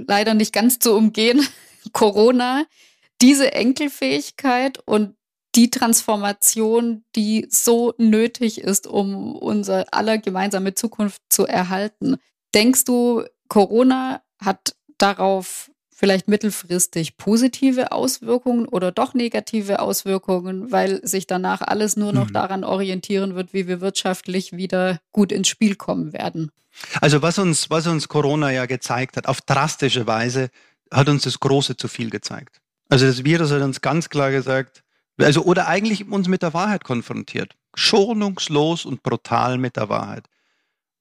[0.06, 1.46] leider nicht ganz zu umgehen,
[1.92, 2.64] Corona,
[3.20, 5.16] diese Enkelfähigkeit und
[5.54, 12.16] die Transformation, die so nötig ist, um unsere aller gemeinsame Zukunft zu erhalten.
[12.54, 21.26] Denkst du, Corona hat darauf vielleicht mittelfristig positive Auswirkungen oder doch negative Auswirkungen, weil sich
[21.26, 22.32] danach alles nur noch mhm.
[22.32, 26.52] daran orientieren wird, wie wir wirtschaftlich wieder gut ins Spiel kommen werden.
[27.02, 30.48] Also was uns, was uns Corona ja gezeigt hat, auf drastische Weise,
[30.90, 32.62] hat uns das Große zu viel gezeigt.
[32.88, 34.82] Also das Virus hat uns ganz klar gesagt,
[35.18, 37.56] also oder eigentlich uns mit der Wahrheit konfrontiert.
[37.74, 40.29] Schonungslos und brutal mit der Wahrheit.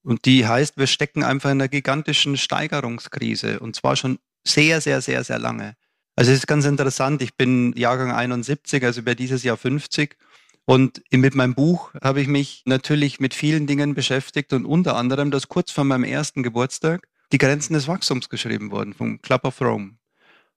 [0.10, 5.02] Und die heißt, wir stecken einfach in einer gigantischen Steigerungskrise und zwar schon sehr, sehr,
[5.02, 5.76] sehr, sehr lange.
[6.16, 10.18] Also es ist ganz interessant, ich bin Jahrgang 71, also bei dieses Jahr 50
[10.66, 15.30] und mit meinem Buch habe ich mich natürlich mit vielen Dingen beschäftigt und unter anderem,
[15.30, 19.62] dass kurz vor meinem ersten Geburtstag die Grenzen des Wachstums geschrieben wurden vom Club of
[19.62, 19.92] Rome.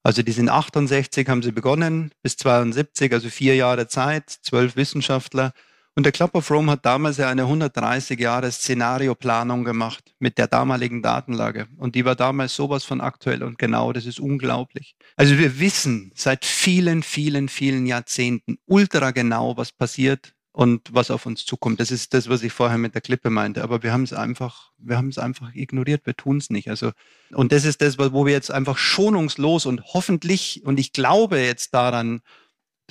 [0.03, 5.53] Also die sind 68, haben sie begonnen, bis 72, also vier Jahre Zeit, zwölf Wissenschaftler
[5.95, 10.47] und der Club of Rome hat damals ja eine 130 Jahre Szenarioplanung gemacht mit der
[10.47, 11.67] damaligen Datenlage.
[11.77, 14.97] Und die war damals sowas von aktuell und genau, das ist unglaublich.
[15.17, 21.27] Also wir wissen seit vielen, vielen, vielen Jahrzehnten ultra genau, was passiert und was auf
[21.27, 21.81] uns zukommt.
[21.81, 23.63] Das ist das, was ich vorher mit der Klippe meinte.
[23.63, 26.07] Aber wir haben es einfach, wir haben es einfach ignoriert.
[26.07, 26.69] Wir tun es nicht.
[26.69, 26.93] Also,
[27.33, 31.73] und das ist das, wo wir jetzt einfach schonungslos und hoffentlich, und ich glaube jetzt
[31.73, 32.21] daran,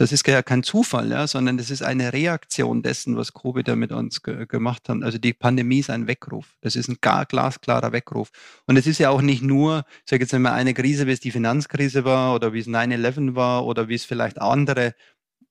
[0.02, 3.76] Das ist ja kein Zufall, ja, sondern das ist eine Reaktion dessen, was Covid da
[3.76, 5.04] mit uns ge gemacht hat.
[5.04, 6.56] Also die Pandemie ist ein Weckruf.
[6.62, 8.32] Das ist ein gar glasklarer Weckruf.
[8.66, 11.20] Und es ist ja auch nicht nur, ich sage jetzt mal, eine Krise, wie es
[11.20, 14.96] die Finanzkrise war oder wie es 9-11 war oder wie es vielleicht andere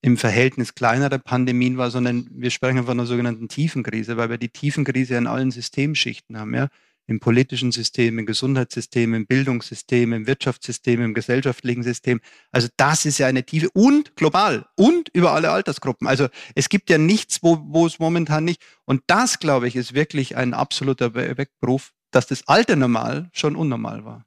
[0.03, 4.49] im Verhältnis kleinere Pandemien war, sondern wir sprechen von einer sogenannten Tiefenkrise, weil wir die
[4.49, 6.71] Tiefenkrise in allen Systemschichten haben, ja.
[7.11, 12.21] Im politischen System, im Gesundheitssystem, im Bildungssystem, im Wirtschaftssystem, im gesellschaftlichen System.
[12.53, 16.07] Also das ist ja eine Tiefe und global und über alle Altersgruppen.
[16.07, 18.63] Also es gibt ja nichts, wo, wo es momentan nicht.
[18.85, 24.05] Und das, glaube ich, ist wirklich ein absoluter Wegberuf, dass das alte Normal schon unnormal
[24.05, 24.25] war.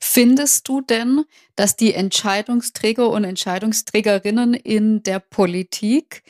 [0.00, 6.24] Findest du denn, dass die Entscheidungsträger und Entscheidungsträgerinnen in der Politik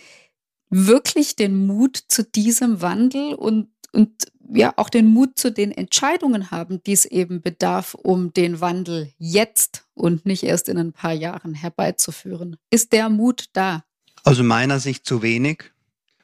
[0.69, 6.51] wirklich den Mut zu diesem Wandel und, und ja auch den Mut zu den Entscheidungen
[6.51, 11.13] haben, die es eben bedarf, um den Wandel jetzt und nicht erst in ein paar
[11.13, 12.57] Jahren herbeizuführen?
[12.71, 13.85] Ist der Mut da?
[14.25, 15.73] Aus meiner Sicht zu wenig.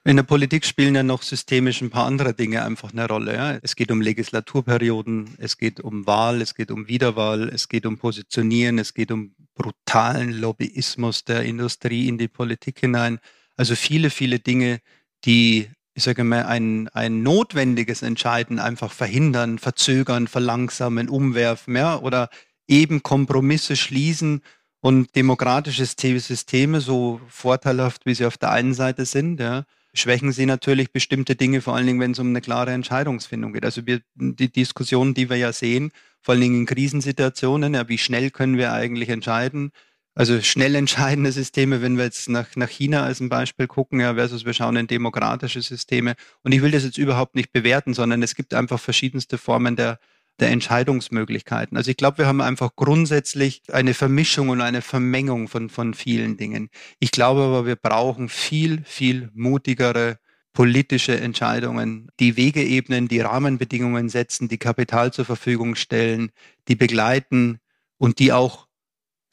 [0.07, 3.35] In der Politik spielen ja noch systemisch ein paar andere Dinge einfach eine Rolle.
[3.35, 3.59] Ja.
[3.63, 7.97] Es geht um Legislaturperioden, es geht um Wahl, es geht um Wiederwahl, es geht um
[7.97, 13.19] Positionieren, es geht um brutalen Lobbyismus der Industrie in die Politik hinein.
[13.57, 14.81] Also viele, viele Dinge,
[15.25, 22.29] die, ich sage mal, ein, ein notwendiges Entscheiden einfach verhindern, verzögern, verlangsamen, umwerfen, ja, oder
[22.67, 24.43] eben Kompromisse schließen
[24.81, 30.47] und demokratische Systeme, so vorteilhaft wie sie auf der einen Seite sind, ja, schwächen sie
[30.47, 33.65] natürlich bestimmte Dinge, vor allen Dingen, wenn es um eine klare Entscheidungsfindung geht.
[33.65, 37.99] Also wir, die Diskussionen, die wir ja sehen, vor allen Dingen in Krisensituationen, ja, wie
[37.99, 39.71] schnell können wir eigentlich entscheiden?
[40.15, 44.15] Also schnell entscheidende Systeme, wenn wir jetzt nach, nach China als ein Beispiel gucken, ja,
[44.15, 46.15] versus wir schauen in demokratische Systeme.
[46.43, 49.99] Und ich will das jetzt überhaupt nicht bewerten, sondern es gibt einfach verschiedenste Formen der,
[50.39, 51.77] der Entscheidungsmöglichkeiten.
[51.77, 56.37] Also ich glaube, wir haben einfach grundsätzlich eine Vermischung und eine Vermengung von, von vielen
[56.37, 56.71] Dingen.
[57.01, 60.19] Ich glaube aber, wir brauchen viel, viel mutigere
[60.53, 66.31] politische Entscheidungen, die Wege ebnen, die Rahmenbedingungen setzen, die Kapital zur Verfügung stellen,
[66.69, 67.59] die begleiten
[67.99, 68.64] und die auch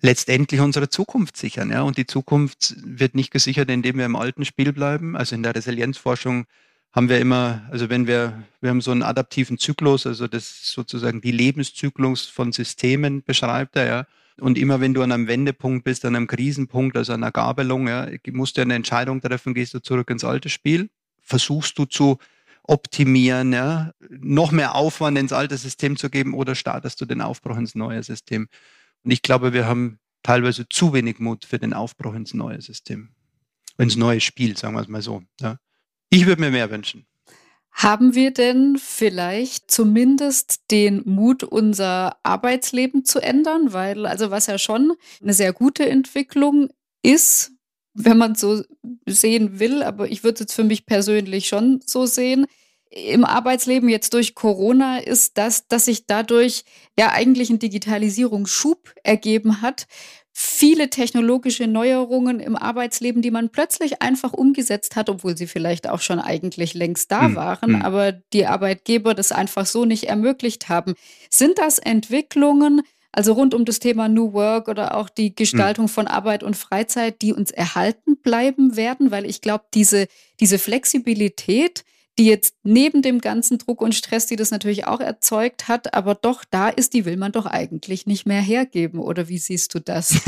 [0.02, 1.70] letztendlich unsere Zukunft sichern.
[1.70, 1.84] Ja?
[1.84, 5.16] Und die Zukunft wird nicht gesichert, indem wir im alten Spiel bleiben.
[5.16, 6.46] Also in der Resilienzforschung
[6.92, 11.22] haben wir immer, also wenn wir, wir haben so einen adaptiven Zyklus, also das sozusagen
[11.22, 14.06] die Lebenszyklus von Systemen beschreibt er, ja.
[14.40, 17.88] Und immer wenn du an einem Wendepunkt bist, an einem Krisenpunkt, also an einer Gabelung,
[17.88, 20.90] ja, musst du eine Entscheidung treffen, gehst du zurück ins alte Spiel,
[21.22, 22.18] versuchst du zu
[22.64, 27.58] optimieren, ja, noch mehr Aufwand ins alte System zu geben oder startest du den Aufbruch
[27.58, 28.48] ins neue System.
[29.04, 33.10] Und ich glaube, wir haben teilweise zu wenig Mut für den Aufbruch ins neue System,
[33.78, 35.24] ins neue Spiel, sagen wir es mal so.
[35.40, 35.58] Ja.
[36.10, 37.06] Ich würde mir mehr wünschen.
[37.72, 43.72] Haben wir denn vielleicht zumindest den Mut, unser Arbeitsleben zu ändern?
[43.72, 46.70] Weil, also was ja schon eine sehr gute Entwicklung
[47.02, 47.54] ist,
[47.94, 48.64] wenn man so
[49.08, 52.46] sehen will, aber ich würde es jetzt für mich persönlich schon so sehen,
[52.92, 56.66] im Arbeitsleben jetzt durch Corona ist das, dass sich dadurch
[57.00, 59.88] ja eigentlich ein Digitalisierungsschub ergeben hat,
[60.34, 66.02] viele technologische Neuerungen im Arbeitsleben, die man plötzlich einfach umgesetzt hat, obwohl sie vielleicht auch
[66.02, 67.82] schon eigentlich längst da hm, waren, hm.
[67.82, 70.96] aber die Arbeitgeber das einfach so nicht ermöglicht haben.
[71.30, 75.94] Sind das Entwicklungen, also rund um das Thema New Work oder auch die Gestaltung hm.
[75.94, 79.12] von Arbeit und Freizeit, die uns erhalten bleiben werden?
[79.12, 80.08] Weil ich glaube, diese,
[80.40, 81.84] diese Flexibilität,
[82.20, 86.14] die jetzt neben dem ganzen Druck und Stress, die das natürlich auch erzeugt hat, aber
[86.14, 89.00] doch da ist, die will man doch eigentlich nicht mehr hergeben.
[89.00, 90.20] Oder wie siehst du das?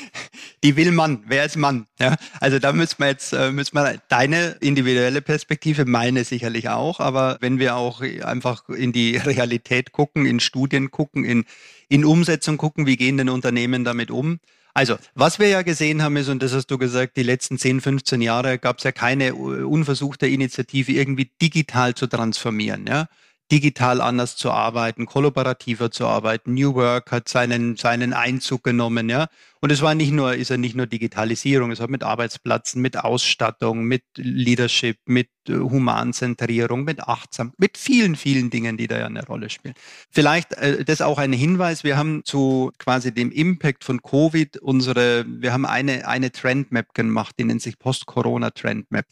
[0.64, 1.24] die will man.
[1.26, 1.86] Wer ist Mann?
[1.98, 7.00] Ja, also da müssen wir jetzt, äh, müssen wir deine individuelle Perspektive, meine sicherlich auch,
[7.00, 11.44] aber wenn wir auch einfach in die Realität gucken, in Studien gucken, in,
[11.88, 14.38] in Umsetzung gucken, wie gehen denn Unternehmen damit um?
[14.74, 17.82] Also, was wir ja gesehen haben ist, und das hast du gesagt, die letzten 10,
[17.82, 22.86] 15 Jahre gab es ja keine unversuchte Initiative, irgendwie digital zu transformieren.
[22.86, 23.08] Ja?
[23.52, 26.54] Digital anders zu arbeiten, kollaborativer zu arbeiten.
[26.54, 29.28] New Work hat seinen, seinen Einzug genommen, ja.
[29.60, 32.96] Und es war nicht nur, ist ja nicht nur Digitalisierung, es hat mit Arbeitsplätzen, mit
[32.96, 39.06] Ausstattung, mit Leadership, mit äh, Humanzentrierung, mit Achtsam, mit vielen, vielen Dingen, die da ja
[39.06, 39.74] eine Rolle spielen.
[40.10, 45.26] Vielleicht äh, das auch ein Hinweis, wir haben zu quasi dem Impact von Covid unsere,
[45.28, 49.04] wir haben eine, eine Trendmap gemacht, die nennt sich Post-Corona Trendmap.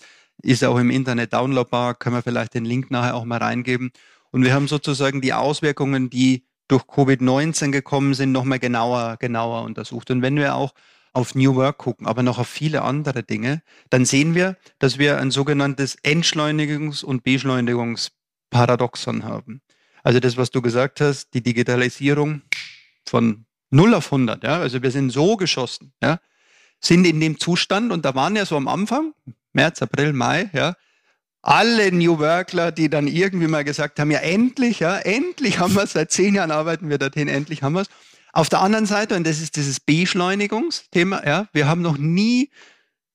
[0.42, 3.92] Ist auch im Internet downloadbar, können wir vielleicht den Link nachher auch mal reingeben.
[4.30, 10.10] Und wir haben sozusagen die Auswirkungen, die durch Covid-19 gekommen sind, nochmal genauer, genauer untersucht.
[10.10, 10.72] Und wenn wir auch
[11.12, 15.18] auf New Work gucken, aber noch auf viele andere Dinge, dann sehen wir, dass wir
[15.18, 19.62] ein sogenanntes Entschleunigungs- und Beschleunigungsparadoxon haben.
[20.02, 22.42] Also das, was du gesagt hast, die Digitalisierung
[23.04, 26.20] von 0 auf 100, ja, also wir sind so geschossen, ja,
[26.80, 29.12] sind in dem Zustand und da waren ja so am Anfang,
[29.52, 30.74] März, April, Mai, ja,
[31.42, 35.84] alle New Workler, die dann irgendwie mal gesagt haben, ja endlich, ja, endlich haben wir
[35.84, 37.88] es, seit zehn Jahren arbeiten wir dorthin, endlich haben wir es.
[38.32, 42.50] Auf der anderen Seite, und das ist dieses Beschleunigungsthema, ja, wir haben noch nie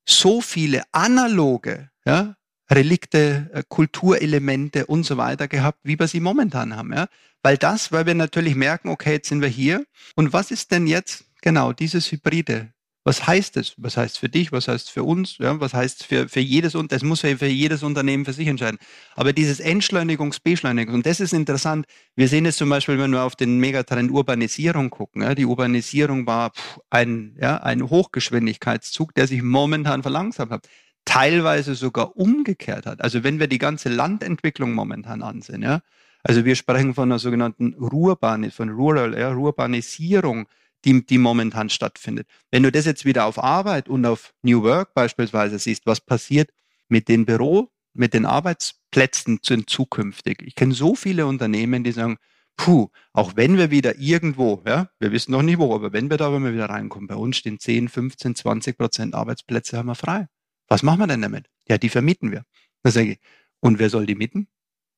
[0.08, 2.36] so viele analoge ja,
[2.70, 6.94] Relikte, äh, Kulturelemente und so weiter gehabt, wie wir sie momentan haben.
[6.94, 7.08] Ja?
[7.44, 9.86] Weil das, weil wir natürlich merken, okay, jetzt sind wir hier.
[10.16, 12.74] Und was ist denn jetzt genau dieses Hybride?
[13.08, 13.76] Was heißt es?
[13.78, 14.52] Was heißt für dich?
[14.52, 15.38] Was heißt für uns?
[15.38, 18.48] Ja, was heißt für, für jedes und das muss ja für jedes Unternehmen für sich
[18.48, 18.80] entscheiden.
[19.16, 21.86] Aber dieses Entschleunigungs-, Beschleunigungs, und das ist interessant.
[22.16, 25.22] Wir sehen es zum Beispiel, wenn wir auf den Megatrend Urbanisierung gucken.
[25.22, 26.52] Ja, die Urbanisierung war
[26.90, 30.68] ein, ja, ein Hochgeschwindigkeitszug, der sich momentan verlangsamt hat
[31.08, 33.02] teilweise sogar umgekehrt hat.
[33.02, 35.82] Also wenn wir die ganze Landentwicklung momentan ansehen, ja,
[36.24, 40.48] also wir sprechen von einer sogenannten Rurbani, von Rural, ja, Rurbanisierung,
[40.86, 42.28] die, die momentan stattfindet.
[42.52, 46.52] Wenn du das jetzt wieder auf Arbeit und auf New Work beispielsweise siehst, was passiert
[46.88, 50.42] mit den Büro, mit den Arbeitsplätzen zukünftig.
[50.44, 52.18] Ich kenne so viele Unternehmen, die sagen,
[52.58, 56.18] puh, auch wenn wir wieder irgendwo, ja, wir wissen noch nicht wo, aber wenn wir
[56.18, 60.28] da wir wieder reinkommen, bei uns stehen 10, 15, 20 Prozent Arbeitsplätze haben wir frei.
[60.68, 61.48] Was machen wir denn damit?
[61.68, 62.44] Ja, die vermieten wir.
[62.84, 63.20] Da sage ich,
[63.60, 64.48] und wer soll die mieten?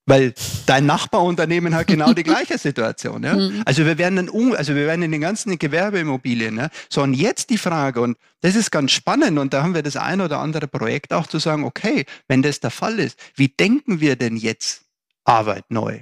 [0.07, 0.33] Weil
[0.65, 3.23] dein Nachbarunternehmen hat genau die gleiche Situation.
[3.23, 3.35] Ja?
[3.35, 3.61] Mhm.
[3.65, 6.57] Also wir werden dann, also wir werden in den ganzen Gewerbeimmobilien.
[6.57, 6.69] Ja?
[6.89, 9.97] So und jetzt die Frage und das ist ganz spannend und da haben wir das
[9.97, 13.99] ein oder andere Projekt auch zu sagen, okay, wenn das der Fall ist, wie denken
[13.99, 14.83] wir denn jetzt
[15.25, 15.99] Arbeit neu?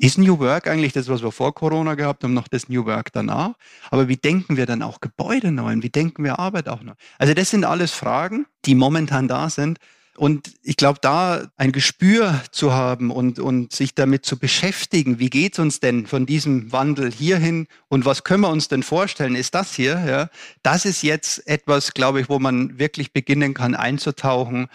[0.00, 3.12] Ist New Work eigentlich das, was wir vor Corona gehabt haben, noch das New Work
[3.12, 3.54] danach?
[3.90, 6.92] Aber wie denken wir dann auch Gebäude neu und wie denken wir Arbeit auch neu?
[7.18, 9.78] Also das sind alles Fragen, die momentan da sind.
[10.18, 15.30] Und ich glaube, da ein Gespür zu haben und, und sich damit zu beschäftigen, wie
[15.30, 19.54] geht's uns denn von diesem Wandel hierhin und was können wir uns denn vorstellen, ist
[19.54, 20.28] das hier, ja,
[20.64, 24.66] das ist jetzt etwas, glaube ich, wo man wirklich beginnen kann einzutauchen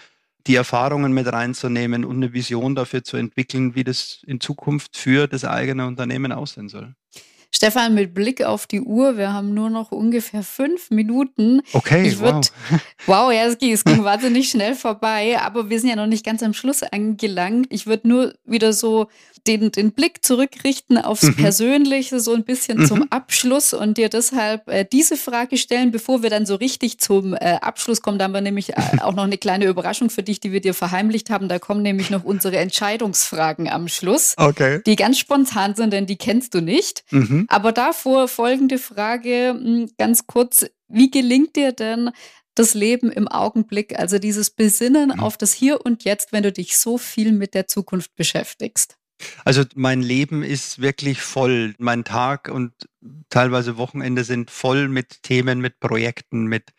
[0.46, 5.26] die Erfahrungen mit reinzunehmen und eine Vision dafür zu entwickeln, wie das in Zukunft für
[5.26, 6.94] das eigene Unternehmen aussehen soll.
[7.54, 11.60] Stefan, mit Blick auf die Uhr, wir haben nur noch ungefähr fünf Minuten.
[11.72, 12.80] Okay, ich würd, wow.
[13.06, 16.24] Wow, ja, es ging, es ging wahnsinnig schnell vorbei, aber wir sind ja noch nicht
[16.24, 17.66] ganz am Schluss angelangt.
[17.70, 19.08] Ich würde nur wieder so
[19.46, 21.36] den, den Blick zurückrichten aufs mhm.
[21.36, 22.86] Persönliche, so ein bisschen mhm.
[22.86, 27.34] zum Abschluss und dir deshalb äh, diese Frage stellen, bevor wir dann so richtig zum
[27.34, 28.18] äh, Abschluss kommen.
[28.18, 30.74] Da haben wir nämlich äh, auch noch eine kleine Überraschung für dich, die wir dir
[30.74, 31.48] verheimlicht haben.
[31.48, 34.80] Da kommen nämlich noch unsere Entscheidungsfragen am Schluss, okay.
[34.86, 37.04] die ganz spontan sind, denn die kennst du nicht.
[37.10, 37.43] Mhm.
[37.48, 40.66] Aber davor folgende Frage, hm, ganz kurz.
[40.88, 42.10] Wie gelingt dir denn
[42.54, 45.20] das Leben im Augenblick, also dieses Besinnen mhm.
[45.20, 48.96] auf das Hier und Jetzt, wenn du dich so viel mit der Zukunft beschäftigst?
[49.44, 51.74] Also mein Leben ist wirklich voll.
[51.78, 52.72] Mein Tag und
[53.30, 56.72] teilweise Wochenende sind voll mit Themen, mit Projekten, mit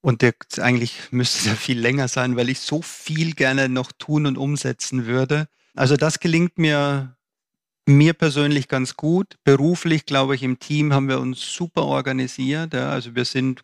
[0.00, 4.26] und der, eigentlich müsste es viel länger sein, weil ich so viel gerne noch tun
[4.26, 5.46] und umsetzen würde.
[5.74, 7.16] Also das gelingt mir
[7.86, 9.36] mir persönlich ganz gut.
[9.44, 12.74] Beruflich, glaube ich, im Team haben wir uns super organisiert.
[12.74, 12.90] Ja.
[12.90, 13.62] Also wir sind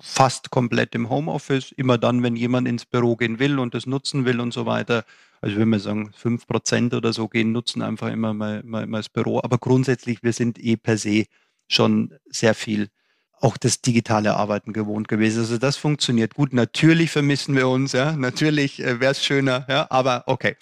[0.00, 1.72] fast komplett im Homeoffice.
[1.72, 5.04] Immer dann, wenn jemand ins Büro gehen will und das nutzen will und so weiter.
[5.40, 8.98] Also würde mal sagen, fünf Prozent oder so gehen, nutzen einfach immer mal, mal, mal
[8.98, 9.40] das Büro.
[9.42, 11.26] Aber grundsätzlich, wir sind eh per se
[11.68, 12.88] schon sehr viel
[13.40, 15.40] auch das digitale Arbeiten gewohnt gewesen.
[15.40, 16.52] Also das funktioniert gut.
[16.52, 18.12] Natürlich vermissen wir uns, ja.
[18.12, 20.56] Natürlich äh, wäre es schöner, ja, aber okay.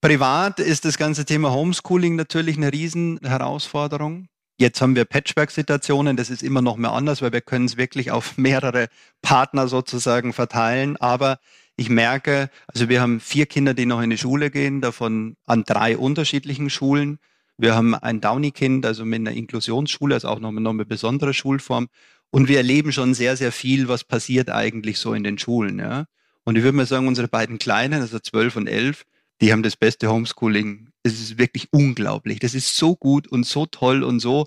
[0.00, 4.28] Privat ist das ganze Thema Homeschooling natürlich eine Riesenherausforderung.
[4.56, 8.12] Jetzt haben wir Patchwork-Situationen, das ist immer noch mehr anders, weil wir können es wirklich
[8.12, 8.86] auf mehrere
[9.22, 10.96] Partner sozusagen verteilen.
[10.98, 11.40] Aber
[11.74, 15.64] ich merke, also wir haben vier Kinder, die noch in die Schule gehen, davon an
[15.64, 17.18] drei unterschiedlichen Schulen.
[17.56, 21.88] Wir haben ein Downy-Kind, also mit einer Inklusionsschule, also auch noch, noch eine besondere Schulform.
[22.30, 25.80] Und wir erleben schon sehr, sehr viel, was passiert eigentlich so in den Schulen.
[25.80, 26.04] Ja?
[26.44, 29.04] Und ich würde mal sagen, unsere beiden Kleinen, also zwölf und elf,
[29.40, 30.88] die haben das beste Homeschooling.
[31.02, 32.38] Es ist wirklich unglaublich.
[32.40, 34.46] Das ist so gut und so toll und so,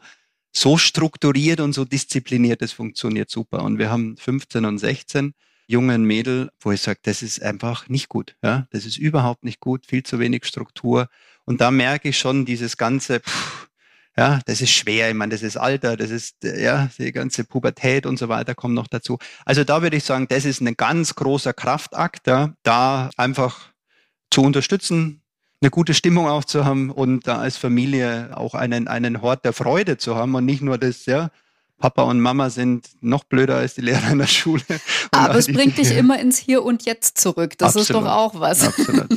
[0.52, 2.62] so strukturiert und so diszipliniert.
[2.62, 3.64] Das funktioniert super.
[3.64, 5.34] Und wir haben 15 und 16
[5.68, 8.36] jungen Mädel, wo ich sage, das ist einfach nicht gut.
[8.44, 8.68] Ja?
[8.72, 11.08] Das ist überhaupt nicht gut, viel zu wenig Struktur.
[11.46, 13.70] Und da merke ich schon dieses ganze, pff,
[14.18, 15.10] ja, das ist schwer.
[15.10, 18.76] Ich meine, das ist Alter, das ist, ja, die ganze Pubertät und so weiter kommt
[18.76, 19.18] noch dazu.
[19.46, 23.71] Also da würde ich sagen, das ist ein ganz großer Kraftakt, ja, da einfach
[24.32, 25.22] zu unterstützen,
[25.62, 29.54] eine gute Stimmung auch zu haben und da als Familie auch einen, einen Hort der
[29.54, 31.30] Freude zu haben und nicht nur das, ja,
[31.82, 34.64] Papa und Mama sind noch blöder als die Lehrer in der Schule.
[35.12, 37.58] Aber es bringt dich immer ins Hier und Jetzt zurück.
[37.58, 37.90] Das Absolut.
[37.90, 38.68] ist doch auch was.
[38.68, 39.10] Absolut.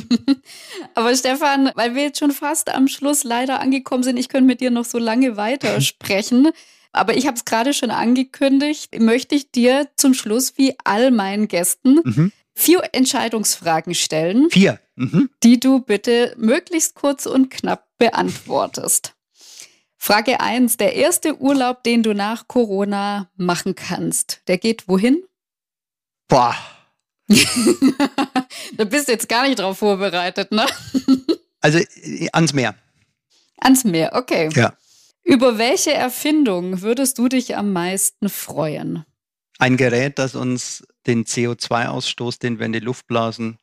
[0.95, 4.61] Aber Stefan, weil wir jetzt schon fast am Schluss leider angekommen sind, ich könnte mit
[4.61, 6.49] dir noch so lange weitersprechen.
[6.91, 11.47] Aber ich habe es gerade schon angekündigt, möchte ich dir zum Schluss wie all meinen
[11.47, 12.31] Gästen mhm.
[12.55, 14.49] Vier Entscheidungsfragen stellen.
[14.49, 14.79] Vier.
[14.95, 15.29] Mhm.
[15.43, 19.13] Die du bitte möglichst kurz und knapp beantwortest.
[19.97, 20.77] Frage 1.
[20.77, 25.23] Der erste Urlaub, den du nach Corona machen kannst, der geht wohin?
[26.27, 26.55] Boah.
[28.77, 30.65] da bist du jetzt gar nicht drauf vorbereitet, ne?
[31.59, 31.79] also
[32.33, 32.75] ans Meer.
[33.59, 34.49] Ans Meer, okay.
[34.53, 34.77] Ja.
[35.23, 39.05] Über welche Erfindung würdest du dich am meisten freuen?
[39.57, 43.57] Ein Gerät, das uns den CO2-Ausstoß, den wir in die Luft blasen,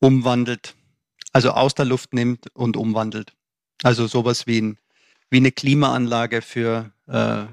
[0.00, 0.74] umwandelt.
[1.32, 3.32] Also aus der Luft nimmt und umwandelt.
[3.82, 4.78] Also sowas wie, ein,
[5.30, 7.44] wie eine Klimaanlage für äh,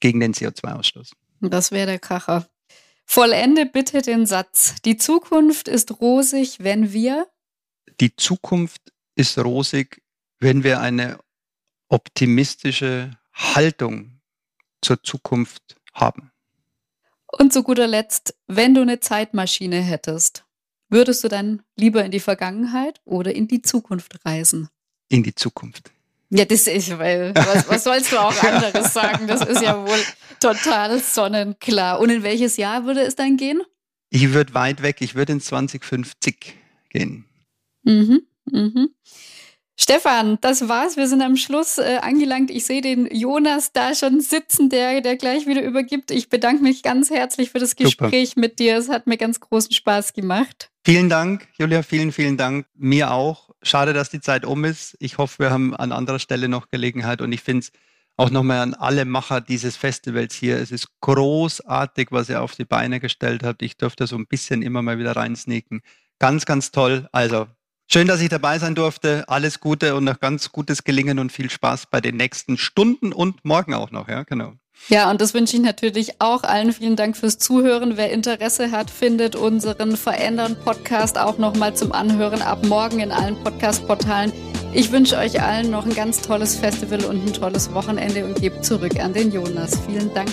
[0.00, 1.12] gegen den CO2-Ausstoß.
[1.40, 2.48] Das wäre der Kracher.
[3.04, 4.76] Vollende bitte den Satz.
[4.84, 7.26] Die Zukunft ist rosig, wenn wir.
[8.00, 10.00] Die Zukunft ist rosig,
[10.38, 11.18] wenn wir eine
[11.88, 14.20] optimistische Haltung
[14.80, 16.30] zur Zukunft haben.
[17.38, 20.44] Und zu guter Letzt, wenn du eine Zeitmaschine hättest,
[20.88, 24.68] würdest du dann lieber in die Vergangenheit oder in die Zukunft reisen?
[25.08, 25.92] In die Zukunft.
[26.30, 29.26] Ja, das ist, weil, was, was sollst du auch anderes sagen?
[29.26, 29.98] Das ist ja wohl
[30.38, 31.98] total sonnenklar.
[31.98, 33.62] Und in welches Jahr würde es dann gehen?
[34.10, 36.56] Ich würde weit weg, ich würde in 2050
[36.88, 37.24] gehen.
[37.82, 38.90] Mhm, mhm.
[39.82, 40.98] Stefan, das war's.
[40.98, 42.50] Wir sind am Schluss äh, angelangt.
[42.50, 46.10] Ich sehe den Jonas da schon sitzen, der, der gleich wieder übergibt.
[46.10, 48.40] Ich bedanke mich ganz herzlich für das Gespräch Super.
[48.40, 48.76] mit dir.
[48.76, 50.70] Es hat mir ganz großen Spaß gemacht.
[50.84, 51.82] Vielen Dank, Julia.
[51.82, 52.66] Vielen, vielen Dank.
[52.74, 53.48] Mir auch.
[53.62, 54.98] Schade, dass die Zeit um ist.
[55.00, 57.72] Ich hoffe, wir haben an anderer Stelle noch Gelegenheit und ich finde es
[58.18, 60.58] auch nochmal an alle Macher dieses Festivals hier.
[60.58, 63.62] Es ist großartig, was ihr auf die Beine gestellt habt.
[63.62, 65.80] Ich durfte so ein bisschen immer mal wieder reinsneaken.
[66.18, 67.08] Ganz, ganz toll.
[67.12, 67.46] Also
[67.92, 69.24] Schön, dass ich dabei sein durfte.
[69.26, 73.44] Alles Gute und noch ganz gutes Gelingen und viel Spaß bei den nächsten Stunden und
[73.44, 74.06] morgen auch noch.
[74.06, 74.52] Ja, genau.
[74.88, 76.72] Ja, und das wünsche ich natürlich auch allen.
[76.72, 77.96] Vielen Dank fürs Zuhören.
[77.96, 83.34] Wer Interesse hat, findet unseren Verändern Podcast auch nochmal zum Anhören ab morgen in allen
[83.42, 84.32] Podcast-Portalen.
[84.72, 88.60] Ich wünsche euch allen noch ein ganz tolles Festival und ein tolles Wochenende und gebe
[88.60, 89.76] zurück an den Jonas.
[89.88, 90.30] Vielen Dank.